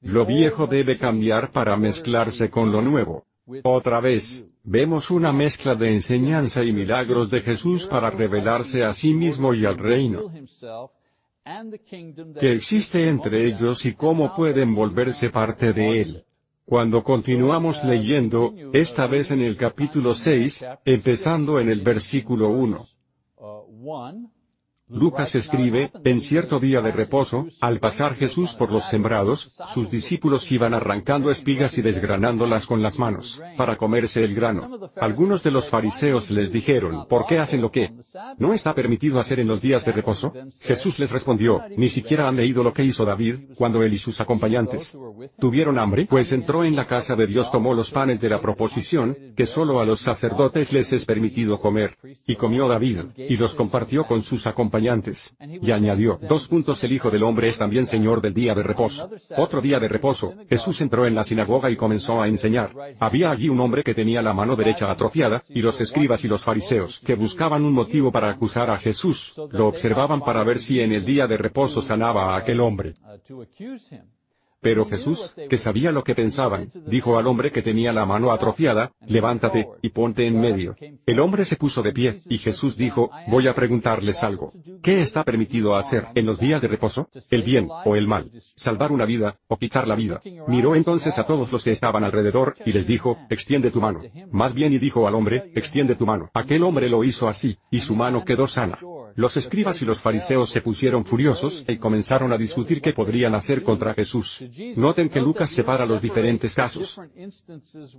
Lo 0.00 0.26
viejo 0.26 0.66
debe 0.66 0.98
cambiar 0.98 1.52
para 1.52 1.76
mezclarse 1.76 2.50
con 2.50 2.72
lo 2.72 2.82
nuevo. 2.82 3.24
Otra 3.64 4.00
vez, 4.00 4.46
vemos 4.62 5.10
una 5.10 5.32
mezcla 5.32 5.74
de 5.74 5.92
enseñanza 5.92 6.62
y 6.64 6.72
milagros 6.72 7.30
de 7.30 7.40
Jesús 7.42 7.86
para 7.86 8.10
revelarse 8.10 8.84
a 8.84 8.94
sí 8.94 9.12
mismo 9.12 9.52
y 9.54 9.64
al 9.64 9.78
reino 9.78 10.30
que 12.38 12.52
existe 12.52 13.08
entre 13.08 13.48
ellos 13.48 13.84
y 13.84 13.94
cómo 13.94 14.34
pueden 14.34 14.74
volverse 14.74 15.30
parte 15.30 15.72
de 15.72 16.00
él. 16.00 16.24
Cuando 16.64 17.02
continuamos 17.02 17.82
leyendo, 17.84 18.54
esta 18.72 19.08
vez 19.08 19.32
en 19.32 19.40
el 19.40 19.56
capítulo 19.56 20.14
6, 20.14 20.64
empezando 20.84 21.58
en 21.58 21.68
el 21.68 21.80
versículo 21.80 22.48
1. 22.48 22.78
Lucas 24.92 25.34
escribe, 25.34 25.90
en 26.04 26.20
cierto 26.20 26.60
día 26.60 26.82
de 26.82 26.92
reposo, 26.92 27.46
al 27.62 27.78
pasar 27.78 28.14
Jesús 28.14 28.54
por 28.54 28.70
los 28.70 28.84
sembrados, 28.84 29.58
sus 29.72 29.90
discípulos 29.90 30.52
iban 30.52 30.74
arrancando 30.74 31.30
espigas 31.30 31.78
y 31.78 31.82
desgranándolas 31.82 32.66
con 32.66 32.82
las 32.82 32.98
manos, 32.98 33.42
para 33.56 33.78
comerse 33.78 34.22
el 34.22 34.34
grano. 34.34 34.68
Algunos 35.00 35.42
de 35.42 35.50
los 35.50 35.70
fariseos 35.70 36.30
les 36.30 36.52
dijeron, 36.52 37.06
¿por 37.08 37.24
qué 37.24 37.38
hacen 37.38 37.62
lo 37.62 37.70
que 37.70 37.90
no 38.36 38.52
está 38.52 38.74
permitido 38.74 39.18
hacer 39.18 39.40
en 39.40 39.48
los 39.48 39.62
días 39.62 39.82
de 39.86 39.92
reposo? 39.92 40.34
Jesús 40.60 40.98
les 40.98 41.10
respondió, 41.10 41.62
ni 41.74 41.88
siquiera 41.88 42.28
han 42.28 42.36
leído 42.36 42.62
lo 42.62 42.74
que 42.74 42.84
hizo 42.84 43.06
David, 43.06 43.52
cuando 43.56 43.82
él 43.82 43.94
y 43.94 43.98
sus 43.98 44.20
acompañantes 44.20 44.96
tuvieron 45.38 45.78
hambre, 45.78 46.06
pues 46.06 46.32
entró 46.32 46.64
en 46.64 46.76
la 46.76 46.86
casa 46.86 47.16
de 47.16 47.26
Dios, 47.26 47.50
tomó 47.50 47.72
los 47.72 47.90
panes 47.90 48.20
de 48.20 48.28
la 48.28 48.42
proposición, 48.42 49.16
que 49.34 49.46
solo 49.46 49.80
a 49.80 49.86
los 49.86 50.00
sacerdotes 50.00 50.70
les 50.70 50.92
es 50.92 51.06
permitido 51.06 51.56
comer, 51.58 51.96
y 52.26 52.36
comió 52.36 52.68
David, 52.68 52.98
y 53.16 53.36
los 53.36 53.54
compartió 53.54 54.04
con 54.04 54.20
sus 54.20 54.46
acompañantes 54.46 54.81
Y 55.60 55.70
añadió, 55.70 56.18
dos 56.28 56.48
puntos 56.48 56.82
el 56.84 56.92
Hijo 56.92 57.10
del 57.10 57.22
Hombre 57.22 57.48
es 57.48 57.58
también 57.58 57.86
Señor 57.86 58.20
del 58.20 58.34
día 58.34 58.54
de 58.54 58.62
reposo. 58.62 59.10
Otro 59.36 59.60
día 59.60 59.78
de 59.80 59.88
reposo, 59.88 60.34
Jesús 60.48 60.80
entró 60.80 61.06
en 61.06 61.14
la 61.14 61.24
sinagoga 61.24 61.70
y 61.70 61.76
comenzó 61.76 62.20
a 62.20 62.28
enseñar. 62.28 62.72
Había 62.98 63.30
allí 63.30 63.48
un 63.48 63.60
hombre 63.60 63.82
que 63.82 63.94
tenía 63.94 64.22
la 64.22 64.34
mano 64.34 64.56
derecha 64.56 64.90
atrofiada, 64.90 65.42
y 65.48 65.62
los 65.62 65.80
escribas 65.80 66.24
y 66.24 66.28
los 66.28 66.44
fariseos, 66.44 67.00
que 67.00 67.14
buscaban 67.14 67.64
un 67.64 67.72
motivo 67.72 68.10
para 68.10 68.30
acusar 68.30 68.70
a 68.70 68.78
Jesús, 68.78 69.34
lo 69.50 69.68
observaban 69.68 70.20
para 70.20 70.44
ver 70.44 70.58
si 70.58 70.80
en 70.80 70.92
el 70.92 71.04
día 71.04 71.26
de 71.26 71.36
reposo 71.36 71.82
sanaba 71.82 72.34
a 72.34 72.38
aquel 72.38 72.60
hombre. 72.60 72.94
Pero 74.62 74.86
Jesús, 74.86 75.34
que 75.50 75.58
sabía 75.58 75.90
lo 75.90 76.04
que 76.04 76.14
pensaban, 76.14 76.70
dijo 76.86 77.18
al 77.18 77.26
hombre 77.26 77.50
que 77.50 77.62
tenía 77.62 77.92
la 77.92 78.06
mano 78.06 78.30
atrofiada, 78.30 78.92
levántate, 79.06 79.68
y 79.82 79.88
ponte 79.88 80.26
en 80.26 80.40
medio. 80.40 80.76
El 81.04 81.18
hombre 81.18 81.44
se 81.44 81.56
puso 81.56 81.82
de 81.82 81.92
pie, 81.92 82.16
y 82.28 82.38
Jesús 82.38 82.76
dijo, 82.76 83.10
voy 83.26 83.48
a 83.48 83.54
preguntarles 83.54 84.22
algo. 84.22 84.52
¿Qué 84.80 85.02
está 85.02 85.24
permitido 85.24 85.74
hacer 85.74 86.06
en 86.14 86.26
los 86.26 86.38
días 86.38 86.62
de 86.62 86.68
reposo? 86.68 87.08
¿El 87.32 87.42
bien, 87.42 87.68
o 87.84 87.96
el 87.96 88.06
mal? 88.06 88.30
¿Salvar 88.38 88.92
una 88.92 89.04
vida, 89.04 89.36
o 89.48 89.56
quitar 89.56 89.88
la 89.88 89.96
vida? 89.96 90.22
Miró 90.46 90.76
entonces 90.76 91.18
a 91.18 91.26
todos 91.26 91.50
los 91.50 91.64
que 91.64 91.72
estaban 91.72 92.04
alrededor, 92.04 92.54
y 92.64 92.70
les 92.70 92.86
dijo, 92.86 93.18
extiende 93.30 93.72
tu 93.72 93.80
mano. 93.80 94.00
Más 94.30 94.54
bien 94.54 94.72
y 94.72 94.78
dijo 94.78 95.08
al 95.08 95.16
hombre, 95.16 95.50
extiende 95.56 95.96
tu 95.96 96.06
mano. 96.06 96.30
Aquel 96.34 96.62
hombre 96.62 96.88
lo 96.88 97.02
hizo 97.02 97.28
así, 97.28 97.58
y 97.70 97.80
su 97.80 97.96
mano 97.96 98.24
quedó 98.24 98.46
sana. 98.46 98.78
Los 99.14 99.36
escribas 99.36 99.82
y 99.82 99.84
los 99.84 100.00
fariseos 100.00 100.50
se 100.50 100.60
pusieron 100.60 101.04
furiosos 101.04 101.64
y 101.68 101.76
comenzaron 101.76 102.32
a 102.32 102.38
discutir 102.38 102.80
qué 102.80 102.92
podrían 102.92 103.34
hacer 103.34 103.62
contra 103.62 103.94
Jesús. 103.94 104.44
Noten 104.76 105.08
que 105.08 105.20
Lucas 105.20 105.50
separa 105.50 105.86
los 105.86 106.00
diferentes 106.00 106.54
casos 106.54 107.00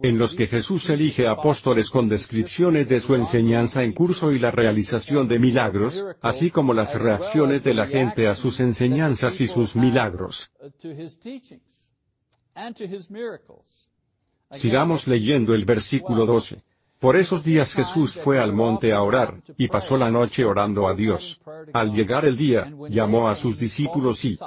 en 0.01 0.17
los 0.17 0.35
que 0.35 0.47
Jesús 0.47 0.89
elige 0.89 1.27
apóstoles 1.27 1.89
con 1.89 2.07
descripciones 2.07 2.87
de 2.87 2.99
su 2.99 3.15
enseñanza 3.15 3.83
en 3.83 3.93
curso 3.93 4.31
y 4.31 4.39
la 4.39 4.51
realización 4.51 5.27
de 5.27 5.39
milagros, 5.39 6.05
así 6.21 6.51
como 6.51 6.73
las 6.73 6.99
reacciones 6.99 7.63
de 7.63 7.73
la 7.73 7.87
gente 7.87 8.27
a 8.27 8.35
sus 8.35 8.59
enseñanzas 8.59 9.41
y 9.41 9.47
sus 9.47 9.75
milagros. 9.75 10.51
Sigamos 14.51 15.07
leyendo 15.07 15.55
el 15.55 15.65
versículo 15.65 16.25
12. 16.25 16.63
Por 17.03 17.17
esos 17.17 17.43
días 17.43 17.73
Jesús 17.73 18.15
fue 18.15 18.39
al 18.39 18.53
monte 18.53 18.93
a 18.93 19.01
orar, 19.01 19.35
y 19.57 19.67
pasó 19.67 19.97
la 19.97 20.09
noche 20.09 20.45
orando 20.45 20.87
a 20.87 20.93
Dios. 20.93 21.41
Al 21.73 21.91
llegar 21.91 22.23
el 22.23 22.37
día, 22.37 22.73
llamó 22.89 23.27
a 23.27 23.35
sus 23.35 23.59
discípulos 23.59 24.23
y 24.23 24.37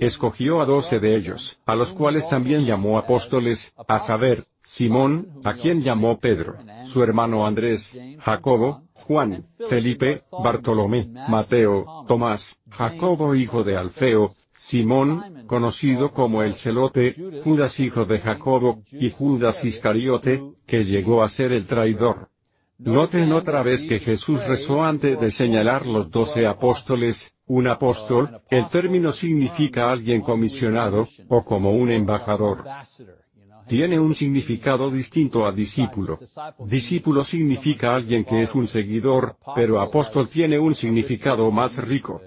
escogió 0.00 0.60
a 0.60 0.64
doce 0.66 0.98
de 0.98 1.14
ellos, 1.16 1.60
a 1.64 1.76
los 1.76 1.92
cuales 1.92 2.28
también 2.28 2.66
llamó 2.66 2.98
apóstoles, 2.98 3.72
a 3.86 4.00
saber, 4.00 4.42
Simón, 4.62 5.28
a 5.44 5.54
quien 5.54 5.80
llamó 5.84 6.18
Pedro, 6.18 6.56
su 6.86 7.04
hermano 7.04 7.46
Andrés, 7.46 7.96
Jacobo, 8.18 8.82
Juan, 9.06 9.44
Felipe, 9.68 10.22
Bartolomé, 10.30 11.08
Mateo, 11.28 12.04
Tomás, 12.08 12.60
Jacobo 12.70 13.34
hijo 13.34 13.64
de 13.64 13.76
Alfeo, 13.76 14.30
Simón, 14.52 15.44
conocido 15.46 16.12
como 16.12 16.42
el 16.42 16.54
celote, 16.54 17.14
Judas 17.44 17.80
hijo 17.80 18.04
de 18.04 18.20
Jacobo, 18.20 18.82
y 18.92 19.10
Judas 19.10 19.64
Iscariote, 19.64 20.40
que 20.66 20.84
llegó 20.84 21.22
a 21.22 21.28
ser 21.28 21.52
el 21.52 21.66
traidor. 21.66 22.28
Noten 22.78 23.32
otra 23.32 23.62
vez 23.62 23.86
que 23.86 24.00
Jesús 24.00 24.44
rezó 24.46 24.82
antes 24.82 25.18
de 25.20 25.30
señalar 25.30 25.86
los 25.86 26.10
doce 26.10 26.46
apóstoles, 26.46 27.34
un 27.46 27.68
apóstol, 27.68 28.40
el 28.50 28.68
término 28.68 29.12
significa 29.12 29.90
alguien 29.90 30.20
comisionado, 30.20 31.06
o 31.28 31.44
como 31.44 31.72
un 31.72 31.90
embajador. 31.90 32.64
Tiene 33.66 33.98
un 33.98 34.14
significado 34.14 34.90
distinto 34.90 35.46
a 35.46 35.52
discípulo. 35.52 36.18
Discípulo 36.66 37.24
significa 37.24 37.94
alguien 37.94 38.24
que 38.24 38.42
es 38.42 38.54
un 38.54 38.66
seguidor, 38.66 39.36
pero 39.54 39.80
apóstol 39.80 40.28
tiene 40.28 40.58
un 40.58 40.74
significado 40.74 41.50
más 41.50 41.78
rico. 41.78 42.20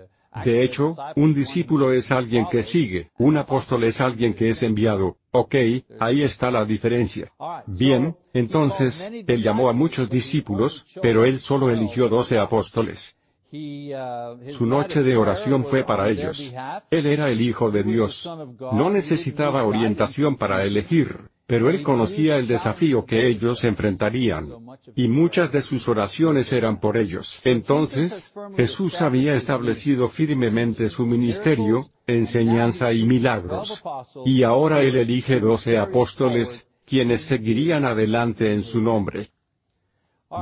De 0.43 0.63
hecho, 0.63 0.95
un 1.15 1.33
discípulo 1.33 1.93
es 1.93 2.11
alguien 2.11 2.47
que 2.51 2.61
sigue, 2.61 3.11
un 3.17 3.37
apóstol 3.37 3.85
es 3.85 4.01
alguien 4.01 4.33
que 4.33 4.49
es 4.49 4.63
enviado. 4.63 5.17
Ok, 5.31 5.55
ahí 5.99 6.23
está 6.23 6.51
la 6.51 6.65
diferencia. 6.65 7.31
Bien, 7.67 8.17
entonces, 8.33 9.09
él 9.11 9.41
llamó 9.41 9.69
a 9.69 9.73
muchos 9.73 10.09
discípulos, 10.09 10.85
pero 11.01 11.23
él 11.23 11.39
solo 11.39 11.69
eligió 11.69 12.09
doce 12.09 12.37
apóstoles. 12.37 13.17
Su 13.51 14.65
noche 14.65 15.03
de 15.03 15.15
oración 15.15 15.63
fue 15.63 15.83
para 15.83 16.09
ellos. 16.09 16.53
Él 16.89 17.05
era 17.05 17.29
el 17.29 17.41
Hijo 17.41 17.71
de 17.71 17.83
Dios. 17.83 18.29
No 18.71 18.89
necesitaba 18.89 19.63
orientación 19.63 20.35
para 20.35 20.63
elegir, 20.63 21.29
pero 21.47 21.69
él 21.69 21.83
conocía 21.83 22.37
el 22.37 22.47
desafío 22.47 23.05
que 23.05 23.27
ellos 23.27 23.63
enfrentarían. 23.63 24.47
Y 24.95 25.07
muchas 25.07 25.51
de 25.51 25.61
sus 25.61 25.87
oraciones 25.87 26.51
eran 26.51 26.79
por 26.79 26.97
ellos. 26.97 27.39
Entonces, 27.43 28.33
Jesús 28.57 29.01
había 29.01 29.35
establecido 29.35 30.09
firmemente 30.09 30.89
su 30.89 31.05
ministerio, 31.05 31.85
enseñanza 32.07 32.93
y 32.93 33.03
milagros. 33.03 33.83
Y 34.25 34.43
ahora 34.43 34.81
él 34.81 34.95
elige 34.95 35.39
doce 35.39 35.77
apóstoles, 35.77 36.67
quienes 36.85 37.21
seguirían 37.21 37.85
adelante 37.85 38.53
en 38.53 38.63
su 38.63 38.81
nombre. 38.81 39.31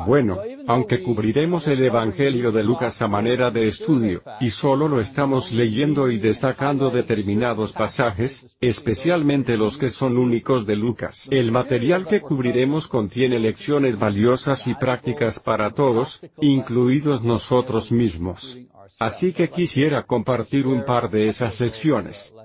Bueno, 0.05 0.39
aunque 0.67 1.01
cubriremos 1.01 1.67
el 1.67 1.83
Evangelio 1.83 2.51
de 2.51 2.63
Lucas 2.63 3.01
a 3.01 3.07
manera 3.07 3.51
de 3.51 3.67
estudio, 3.67 4.21
y 4.39 4.49
solo 4.49 4.87
lo 4.87 4.99
estamos 4.99 5.51
leyendo 5.51 6.09
y 6.09 6.19
destacando 6.19 6.89
determinados 6.89 7.73
pasajes, 7.73 8.57
especialmente 8.59 9.57
los 9.57 9.77
que 9.77 9.89
son 9.89 10.17
únicos 10.17 10.65
de 10.65 10.75
Lucas, 10.75 11.27
el 11.31 11.51
material 11.51 12.07
que 12.07 12.21
cubriremos 12.21 12.87
contiene 12.87 13.39
lecciones 13.39 13.97
valiosas 13.97 14.67
y 14.67 14.75
prácticas 14.75 15.39
para 15.39 15.71
todos, 15.71 16.21
incluidos 16.41 17.23
nosotros 17.23 17.91
mismos. 17.91 18.59
Así 18.99 19.33
que 19.33 19.49
quisiera 19.49 20.03
compartir 20.03 20.67
un 20.67 20.85
par 20.85 21.09
de 21.09 21.27
esas 21.27 21.59
lecciones. 21.59 22.35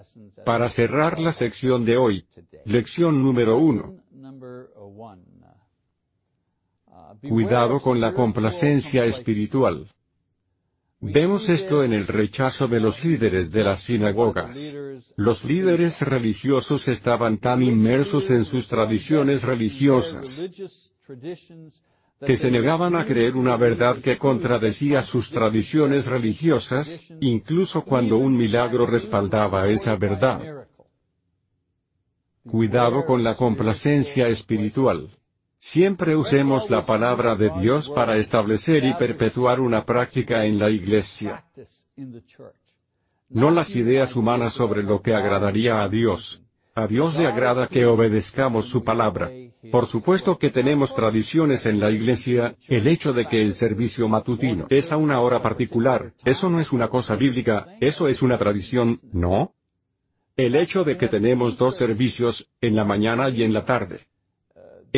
Para 0.44 0.68
cerrar 0.68 1.18
la 1.18 1.32
sección 1.32 1.84
de 1.84 1.96
hoy, 1.96 2.26
lección 2.64 3.22
número 3.22 3.58
uno. 3.58 3.96
Cuidado 7.22 7.80
con 7.80 8.00
la 8.00 8.12
complacencia 8.12 9.04
espiritual. 9.04 9.90
Vemos 11.00 11.48
esto 11.48 11.84
en 11.84 11.92
el 11.92 12.06
rechazo 12.06 12.66
de 12.66 12.80
los 12.80 13.04
líderes 13.04 13.52
de 13.52 13.64
las 13.64 13.82
sinagogas. 13.82 14.76
Los 15.16 15.44
líderes 15.44 16.02
religiosos 16.02 16.88
estaban 16.88 17.38
tan 17.38 17.62
inmersos 17.62 18.30
en 18.30 18.44
sus 18.44 18.68
tradiciones 18.68 19.44
religiosas 19.44 20.50
que 22.20 22.36
se 22.36 22.50
negaban 22.50 22.96
a 22.96 23.04
creer 23.04 23.36
una 23.36 23.56
verdad 23.56 23.98
que 23.98 24.18
contradecía 24.18 25.02
sus 25.02 25.30
tradiciones 25.30 26.06
religiosas, 26.06 27.12
incluso 27.20 27.84
cuando 27.84 28.16
un 28.18 28.36
milagro 28.36 28.86
respaldaba 28.86 29.68
esa 29.68 29.94
verdad. 29.94 30.66
Cuidado 32.42 33.04
con 33.04 33.22
la 33.22 33.34
complacencia 33.34 34.26
espiritual. 34.26 35.10
Siempre 35.60 36.14
usemos 36.14 36.70
la 36.70 36.82
palabra 36.82 37.34
de 37.34 37.50
Dios 37.60 37.90
para 37.90 38.16
establecer 38.16 38.84
y 38.84 38.94
perpetuar 38.94 39.60
una 39.60 39.84
práctica 39.84 40.44
en 40.44 40.58
la 40.58 40.70
iglesia. 40.70 41.44
No 43.28 43.50
las 43.50 43.74
ideas 43.74 44.14
humanas 44.16 44.54
sobre 44.54 44.82
lo 44.82 45.02
que 45.02 45.14
agradaría 45.14 45.82
a 45.82 45.88
Dios. 45.88 46.42
A 46.76 46.86
Dios 46.86 47.18
le 47.18 47.26
agrada 47.26 47.66
que 47.66 47.86
obedezcamos 47.86 48.66
su 48.66 48.84
palabra. 48.84 49.30
Por 49.72 49.86
supuesto 49.86 50.38
que 50.38 50.50
tenemos 50.50 50.94
tradiciones 50.94 51.66
en 51.66 51.80
la 51.80 51.90
iglesia, 51.90 52.54
el 52.68 52.86
hecho 52.86 53.12
de 53.12 53.26
que 53.26 53.42
el 53.42 53.52
servicio 53.54 54.08
matutino 54.08 54.66
es 54.70 54.92
a 54.92 54.96
una 54.96 55.20
hora 55.20 55.42
particular, 55.42 56.14
eso 56.24 56.48
no 56.48 56.60
es 56.60 56.72
una 56.72 56.88
cosa 56.88 57.16
bíblica, 57.16 57.66
eso 57.80 58.06
es 58.06 58.22
una 58.22 58.38
tradición, 58.38 59.00
¿no? 59.12 59.54
El 60.36 60.54
hecho 60.54 60.84
de 60.84 60.96
que 60.96 61.08
tenemos 61.08 61.58
dos 61.58 61.76
servicios, 61.76 62.48
en 62.60 62.76
la 62.76 62.84
mañana 62.84 63.28
y 63.28 63.42
en 63.42 63.52
la 63.52 63.64
tarde. 63.64 64.07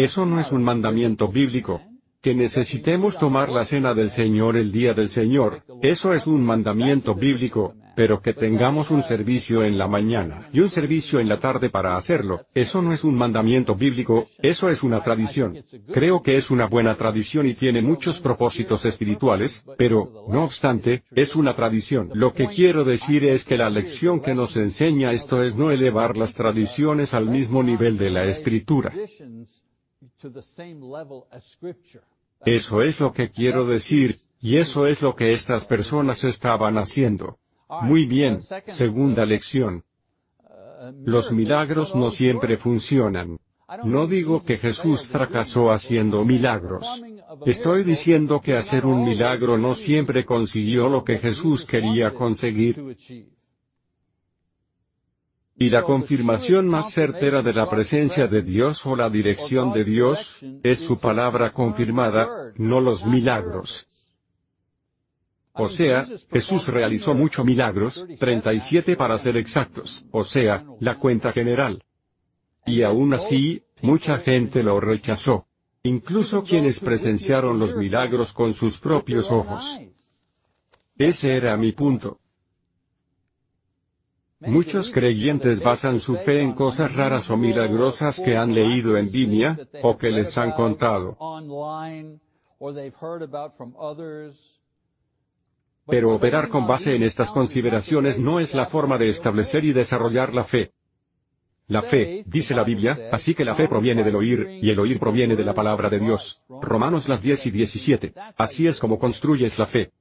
Eso 0.01 0.25
no 0.25 0.41
es 0.41 0.51
un 0.51 0.65
mandamiento 0.65 1.29
bíblico. 1.29 1.83
Que 2.23 2.35
necesitemos 2.35 3.19
tomar 3.19 3.51
la 3.51 3.67
cena 3.67 3.93
del 3.93 4.11
Señor 4.11 4.57
el 4.57 4.73
día 4.73 4.95
del 4.95 5.11
Señor, 5.11 5.63
eso 5.83 6.15
es 6.15 6.27
un 6.27 6.43
mandamiento 6.43 7.15
bíblico, 7.15 7.75
pero 7.97 8.23
que 8.23 8.33
tengamos 8.33 8.91
un 8.91 9.03
servicio 9.03 9.63
en 9.63 9.77
la 9.77 9.89
mañana 9.89 10.49
y 10.55 10.61
un 10.61 10.71
servicio 10.71 11.21
en 11.21 11.29
la 11.29 11.39
tarde 11.39 11.69
para 11.69 11.97
hacerlo, 11.97 12.47
eso 12.55 12.81
no 12.81 12.95
es 12.95 13.05
un 13.05 13.15
mandamiento 13.15 13.75
bíblico, 13.75 14.25
eso 14.43 14.71
es 14.71 14.83
una 14.83 15.03
tradición. 15.03 15.63
Creo 15.93 16.23
que 16.23 16.39
es 16.39 16.51
una 16.51 16.67
buena 16.67 16.95
tradición 16.95 17.47
y 17.47 17.53
tiene 17.53 17.83
muchos 17.83 18.21
propósitos 18.21 18.87
espirituales, 18.87 19.67
pero, 19.77 20.25
no 20.29 20.45
obstante, 20.45 21.03
es 21.15 21.37
una 21.37 21.55
tradición. 21.55 22.11
Lo 22.15 22.33
que 22.33 22.47
quiero 22.47 22.85
decir 22.85 23.25
es 23.25 23.45
que 23.45 23.59
la 23.59 23.69
lección 23.69 24.21
que 24.21 24.35
nos 24.35 24.57
enseña 24.57 25.13
esto 25.13 25.43
es 25.43 25.57
no 25.57 25.71
elevar 25.71 26.17
las 26.17 26.35
tradiciones 26.35 27.13
al 27.13 27.27
mismo 27.27 27.63
nivel 27.63 27.99
de 27.99 28.11
la 28.11 28.25
escritura. 28.25 28.95
Eso 32.45 32.83
es 32.83 33.01
lo 33.01 33.13
que 33.13 33.31
quiero 33.31 33.67
decir, 33.67 34.17
y 34.41 34.57
eso 34.57 34.87
es 34.87 35.03
lo 35.03 35.15
que 35.15 35.33
estas 35.33 35.67
personas 35.67 36.25
estaban 36.25 36.79
haciendo. 36.79 37.39
Muy 37.83 38.07
bien, 38.07 38.41
segunda 38.67 39.27
lección. 39.27 39.85
Los 41.05 41.31
milagros 41.31 41.95
no 41.95 42.11
siempre 42.11 42.57
funcionan. 42.57 43.39
No 43.85 44.07
digo 44.07 44.43
que 44.45 44.57
Jesús 44.57 45.07
fracasó 45.07 45.71
haciendo 45.71 46.25
milagros. 46.25 47.03
Estoy 47.47 47.85
diciendo 47.85 48.41
que 48.41 48.57
hacer 48.57 48.85
un 48.87 49.05
milagro 49.05 49.59
no 49.59 49.75
siempre 49.75 50.25
consiguió 50.25 50.89
lo 50.89 51.05
que 51.05 51.19
Jesús 51.19 51.65
quería 51.65 52.13
conseguir. 52.13 52.77
Y 55.63 55.69
la 55.69 55.83
confirmación 55.83 56.69
más 56.69 56.91
certera 56.91 57.43
de 57.43 57.53
la 57.53 57.69
presencia 57.69 58.27
de 58.27 58.41
Dios 58.41 58.87
o 58.87 58.97
la 58.97 59.11
dirección 59.11 59.75
de 59.75 59.85
Dios, 59.85 60.43
es 60.63 60.79
su 60.79 60.99
palabra 60.99 61.51
confirmada, 61.51 62.55
no 62.57 62.81
los 62.81 63.05
milagros. 63.05 63.87
O 65.53 65.69
sea, 65.69 66.03
Jesús 66.33 66.69
realizó 66.69 67.15
muchos 67.15 67.45
milagros, 67.45 68.07
37 68.19 68.97
para 68.97 69.19
ser 69.19 69.37
exactos, 69.37 70.07
o 70.13 70.25
sea, 70.25 70.65
la 70.81 70.99
cuenta 70.99 71.31
general. 71.31 71.85
Y 72.65 72.81
aún 72.81 73.13
así, 73.13 73.63
mucha 73.83 74.17
gente 74.17 74.63
lo 74.63 74.81
rechazó. 74.81 75.47
Incluso 75.83 76.43
quienes 76.43 76.81
presenciaron 76.81 77.59
los 77.59 77.77
milagros 77.77 78.33
con 78.33 78.55
sus 78.55 78.79
propios 78.79 79.31
ojos. 79.31 79.79
Ese 80.97 81.37
era 81.37 81.55
mi 81.59 81.73
punto. 81.73 82.19
Muchos 84.41 84.91
creyentes 84.91 85.63
basan 85.63 86.01
su 86.01 86.17
fe 86.17 86.41
en 86.41 86.55
cosas 86.55 86.95
raras 86.95 87.29
o 87.31 87.37
milagrosas 87.37 88.21
que 88.21 88.37
han 88.37 88.55
leído 88.55 88.97
en 88.97 89.11
línea, 89.11 89.59
o 89.83 89.99
que 89.99 90.11
les 90.11 90.37
han 90.39 90.53
contado. 90.53 91.17
Pero 95.87 96.15
operar 96.15 96.49
con 96.49 96.67
base 96.67 96.95
en 96.97 97.03
estas 97.03 97.31
consideraciones 97.31 98.19
no 98.19 98.41
es 98.41 98.55
la 98.55 98.67
forma 98.67 98.97
de 98.97 99.11
establecer 99.11 99.65
y 99.65 99.73
desarrollar 99.73 100.33
la 100.33 100.45
fe. 100.45 100.73
La 101.67 101.83
fe, 101.83 102.25
dice 102.27 102.55
la 102.55 102.65
Biblia, 102.65 103.11
así 103.13 103.35
que 103.35 103.45
la 103.45 103.55
fe 103.55 103.69
proviene 103.69 104.03
del 104.03 104.17
oír, 104.17 104.59
y 104.61 104.71
el 104.71 104.81
oír 104.81 104.99
proviene 104.99 105.37
de 105.37 105.45
la 105.45 105.55
palabra 105.55 105.89
de 105.89 106.01
Dios. 106.01 106.43
Romanos 106.49 107.09
las 107.09 107.23
10 107.23 107.47
y 107.47 107.51
17. 107.51 108.15
Así 108.37 108.67
es 108.67 108.81
como 108.81 108.99
construyes 108.99 109.59
la 109.59 109.67
fe. 109.67 109.93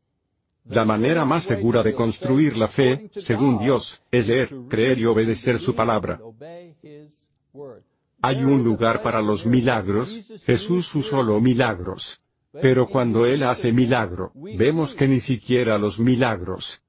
La 0.69 0.85
manera 0.85 1.25
más 1.25 1.43
segura 1.43 1.83
de 1.83 1.93
construir 1.93 2.55
la 2.57 2.67
fe, 2.67 3.09
según 3.11 3.59
Dios, 3.59 4.01
es 4.11 4.27
leer, 4.27 4.49
creer 4.69 4.99
y 4.99 5.05
obedecer 5.05 5.59
su 5.59 5.75
palabra. 5.75 6.19
Hay 8.21 8.43
un 8.43 8.63
lugar 8.63 9.01
para 9.01 9.21
los 9.21 9.45
milagros, 9.45 10.31
Jesús 10.45 10.93
usó 10.95 11.23
los 11.23 11.41
milagros. 11.41 12.21
Pero 12.51 12.87
cuando 12.87 13.25
Él 13.25 13.43
hace 13.43 13.71
milagro, 13.71 14.31
vemos 14.35 14.95
que 14.95 15.07
ni 15.07 15.19
siquiera 15.19 15.77
los 15.77 15.99
milagros 15.99 16.83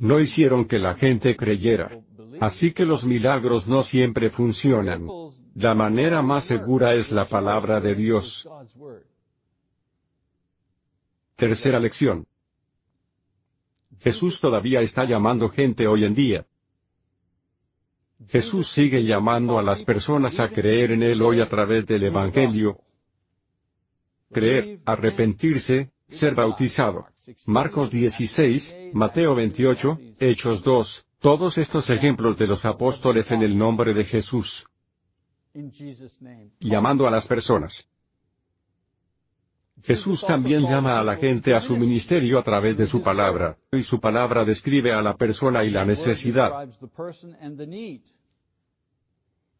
no 0.00 0.18
hicieron 0.18 0.64
que 0.64 0.78
la 0.78 0.94
gente 0.94 1.36
creyera. 1.36 2.02
Así 2.40 2.72
que 2.72 2.84
los 2.84 3.04
milagros 3.04 3.68
no 3.68 3.82
siempre 3.82 4.30
funcionan. 4.30 5.06
La 5.54 5.74
manera 5.74 6.22
más 6.22 6.44
segura 6.44 6.94
es 6.94 7.12
la 7.12 7.24
palabra 7.24 7.80
de 7.80 7.94
Dios. 7.94 8.48
Tercera 11.40 11.80
lección. 11.80 12.26
Jesús 13.98 14.42
todavía 14.42 14.82
está 14.82 15.06
llamando 15.06 15.48
gente 15.48 15.86
hoy 15.86 16.04
en 16.04 16.14
día. 16.14 16.46
Jesús 18.28 18.68
sigue 18.68 19.04
llamando 19.04 19.58
a 19.58 19.62
las 19.62 19.82
personas 19.82 20.38
a 20.38 20.50
creer 20.50 20.92
en 20.92 21.02
Él 21.02 21.22
hoy 21.22 21.40
a 21.40 21.48
través 21.48 21.86
del 21.86 22.04
Evangelio. 22.04 22.82
Creer, 24.30 24.82
arrepentirse, 24.84 25.92
ser 26.08 26.34
bautizado. 26.34 27.06
Marcos 27.46 27.90
16, 27.90 28.76
Mateo 28.92 29.34
28, 29.34 29.98
Hechos 30.18 30.62
2, 30.62 31.06
todos 31.20 31.56
estos 31.56 31.88
ejemplos 31.88 32.36
de 32.36 32.48
los 32.48 32.66
apóstoles 32.66 33.30
en 33.32 33.40
el 33.40 33.56
nombre 33.56 33.94
de 33.94 34.04
Jesús. 34.04 34.66
Llamando 36.60 37.08
a 37.08 37.10
las 37.10 37.26
personas. 37.26 37.88
Jesús 39.82 40.24
también 40.26 40.62
llama 40.62 40.98
a 40.98 41.04
la 41.04 41.16
gente 41.16 41.54
a 41.54 41.60
su 41.60 41.76
ministerio 41.76 42.38
a 42.38 42.42
través 42.42 42.76
de 42.76 42.86
su 42.86 43.02
palabra, 43.02 43.56
y 43.72 43.82
su 43.82 44.00
palabra 44.00 44.44
describe 44.44 44.92
a 44.92 45.02
la 45.02 45.16
persona 45.16 45.64
y 45.64 45.70
la 45.70 45.84
necesidad. 45.84 46.68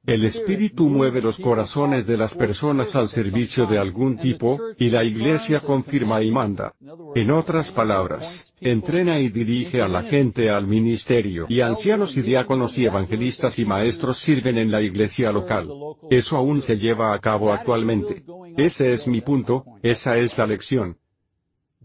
El 0.07 0.25
Espíritu 0.25 0.89
mueve 0.89 1.21
los 1.21 1.39
corazones 1.39 2.07
de 2.07 2.17
las 2.17 2.35
personas 2.35 2.97
al 2.97 3.09
servicio 3.09 3.67
de 3.67 3.79
algún 3.79 4.17
tipo, 4.17 4.59
y 4.79 4.89
la 4.89 5.05
Iglesia 5.05 5.61
confirma 5.61 6.23
y 6.23 6.31
manda. 6.31 6.75
En 7.15 7.31
otras 7.31 7.71
palabras, 7.71 8.55
entrena 8.61 9.21
y 9.21 9.29
dirige 9.29 9.83
a 9.83 9.89
la 9.89 10.03
gente 10.03 10.49
al 10.49 10.67
ministerio. 10.67 11.45
Y 11.51 11.61
ancianos 11.61 12.17
y 12.17 12.23
diáconos 12.23 12.79
y 12.79 12.87
evangelistas 12.87 13.59
y 13.59 13.67
maestros 13.67 14.19
sirven 14.19 14.57
en 14.57 14.71
la 14.71 14.81
iglesia 14.81 15.33
local. 15.33 15.69
Eso 16.09 16.39
aún 16.39 16.63
se 16.63 16.79
lleva 16.79 17.13
a 17.13 17.19
cabo 17.19 17.53
actualmente. 17.53 18.25
Ese 18.57 18.93
es 18.95 19.07
mi 19.07 19.21
punto, 19.21 19.65
esa 19.83 20.17
es 20.17 20.37
la 20.39 20.47
lección. 20.47 20.97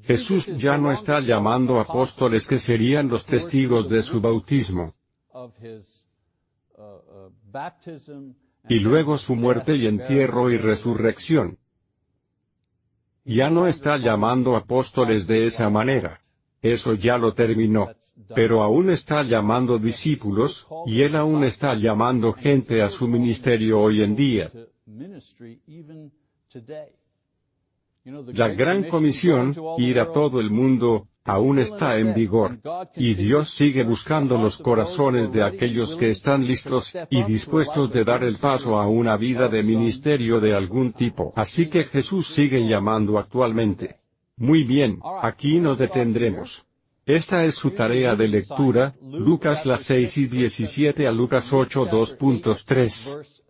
Jesús 0.01 0.57
ya 0.57 0.77
no 0.77 0.91
está 0.91 1.19
llamando 1.19 1.79
apóstoles 1.81 2.47
que 2.47 2.59
serían 2.59 3.09
los 3.09 3.25
testigos 3.25 3.89
de 3.89 4.01
su 4.03 4.21
bautismo 4.21 4.93
y 8.67 8.79
luego 8.79 9.17
su 9.17 9.35
muerte 9.35 9.75
y 9.75 9.87
entierro 9.87 10.51
y 10.51 10.57
resurrección. 10.57 11.57
Ya 13.23 13.49
no 13.49 13.67
está 13.67 13.97
llamando 13.97 14.55
apóstoles 14.55 15.25
de 15.27 15.47
esa 15.47 15.69
manera. 15.69 16.21
Eso 16.61 16.93
ya 16.93 17.17
lo 17.17 17.33
terminó. 17.33 17.89
Pero 18.33 18.63
aún 18.63 18.89
está 18.89 19.23
llamando 19.23 19.77
discípulos, 19.77 20.67
y 20.85 21.01
él 21.01 21.15
aún 21.15 21.43
está 21.43 21.75
llamando 21.75 22.33
gente 22.33 22.81
a 22.81 22.89
su 22.89 23.07
ministerio 23.07 23.79
hoy 23.79 24.03
en 24.03 24.15
día. 24.15 24.51
La 28.05 28.49
gran 28.49 28.83
comisión, 28.83 29.55
ir 29.79 29.99
a 29.99 30.11
todo 30.11 30.39
el 30.39 30.51
mundo, 30.51 31.07
aún 31.23 31.57
está 31.57 31.97
en 31.97 32.13
vigor. 32.13 32.59
Y 32.95 33.15
Dios 33.15 33.49
sigue 33.49 33.83
buscando 33.83 34.37
los 34.37 34.59
corazones 34.59 35.31
de 35.31 35.41
aquellos 35.41 35.95
que 35.95 36.11
están 36.11 36.45
listos 36.45 36.95
y 37.09 37.23
dispuestos 37.23 37.91
de 37.91 38.03
dar 38.03 38.23
el 38.23 38.35
paso 38.35 38.77
a 38.77 38.87
una 38.87 39.17
vida 39.17 39.49
de 39.49 39.63
ministerio 39.63 40.39
de 40.39 40.53
algún 40.53 40.93
tipo. 40.93 41.33
Así 41.35 41.67
que 41.67 41.85
Jesús 41.85 42.27
sigue 42.27 42.67
llamando 42.67 43.17
actualmente. 43.17 43.95
Muy 44.37 44.63
bien, 44.63 44.99
aquí 45.23 45.59
nos 45.59 45.79
detendremos. 45.79 46.63
Esta 47.07 47.43
es 47.43 47.55
su 47.55 47.71
tarea 47.71 48.15
de 48.15 48.27
lectura, 48.27 48.95
Lucas 49.01 49.65
las 49.65 49.81
6 49.81 50.17
y 50.17 50.27
17 50.27 51.07
a 51.07 51.11
Lucas 51.11 51.51
8 51.51 51.87
2.3. 51.89 53.44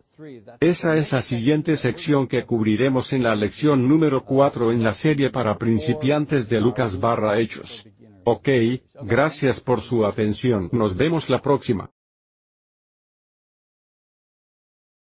Esa 0.60 0.96
es 0.96 1.12
la 1.12 1.20
siguiente 1.20 1.76
sección 1.76 2.26
que 2.26 2.44
cubriremos 2.44 3.12
en 3.12 3.22
la 3.22 3.34
lección 3.34 3.88
número 3.88 4.24
4 4.24 4.72
en 4.72 4.82
la 4.82 4.92
serie 4.92 5.30
para 5.30 5.58
principiantes 5.58 6.48
de 6.48 6.60
Lucas 6.60 6.98
barra 6.98 7.38
Hechos. 7.38 7.86
Ok, 8.24 8.48
gracias 9.02 9.60
por 9.60 9.80
su 9.82 10.06
atención. 10.06 10.68
Nos 10.72 10.96
vemos 10.96 11.28
la 11.28 11.42
próxima. 11.42 11.90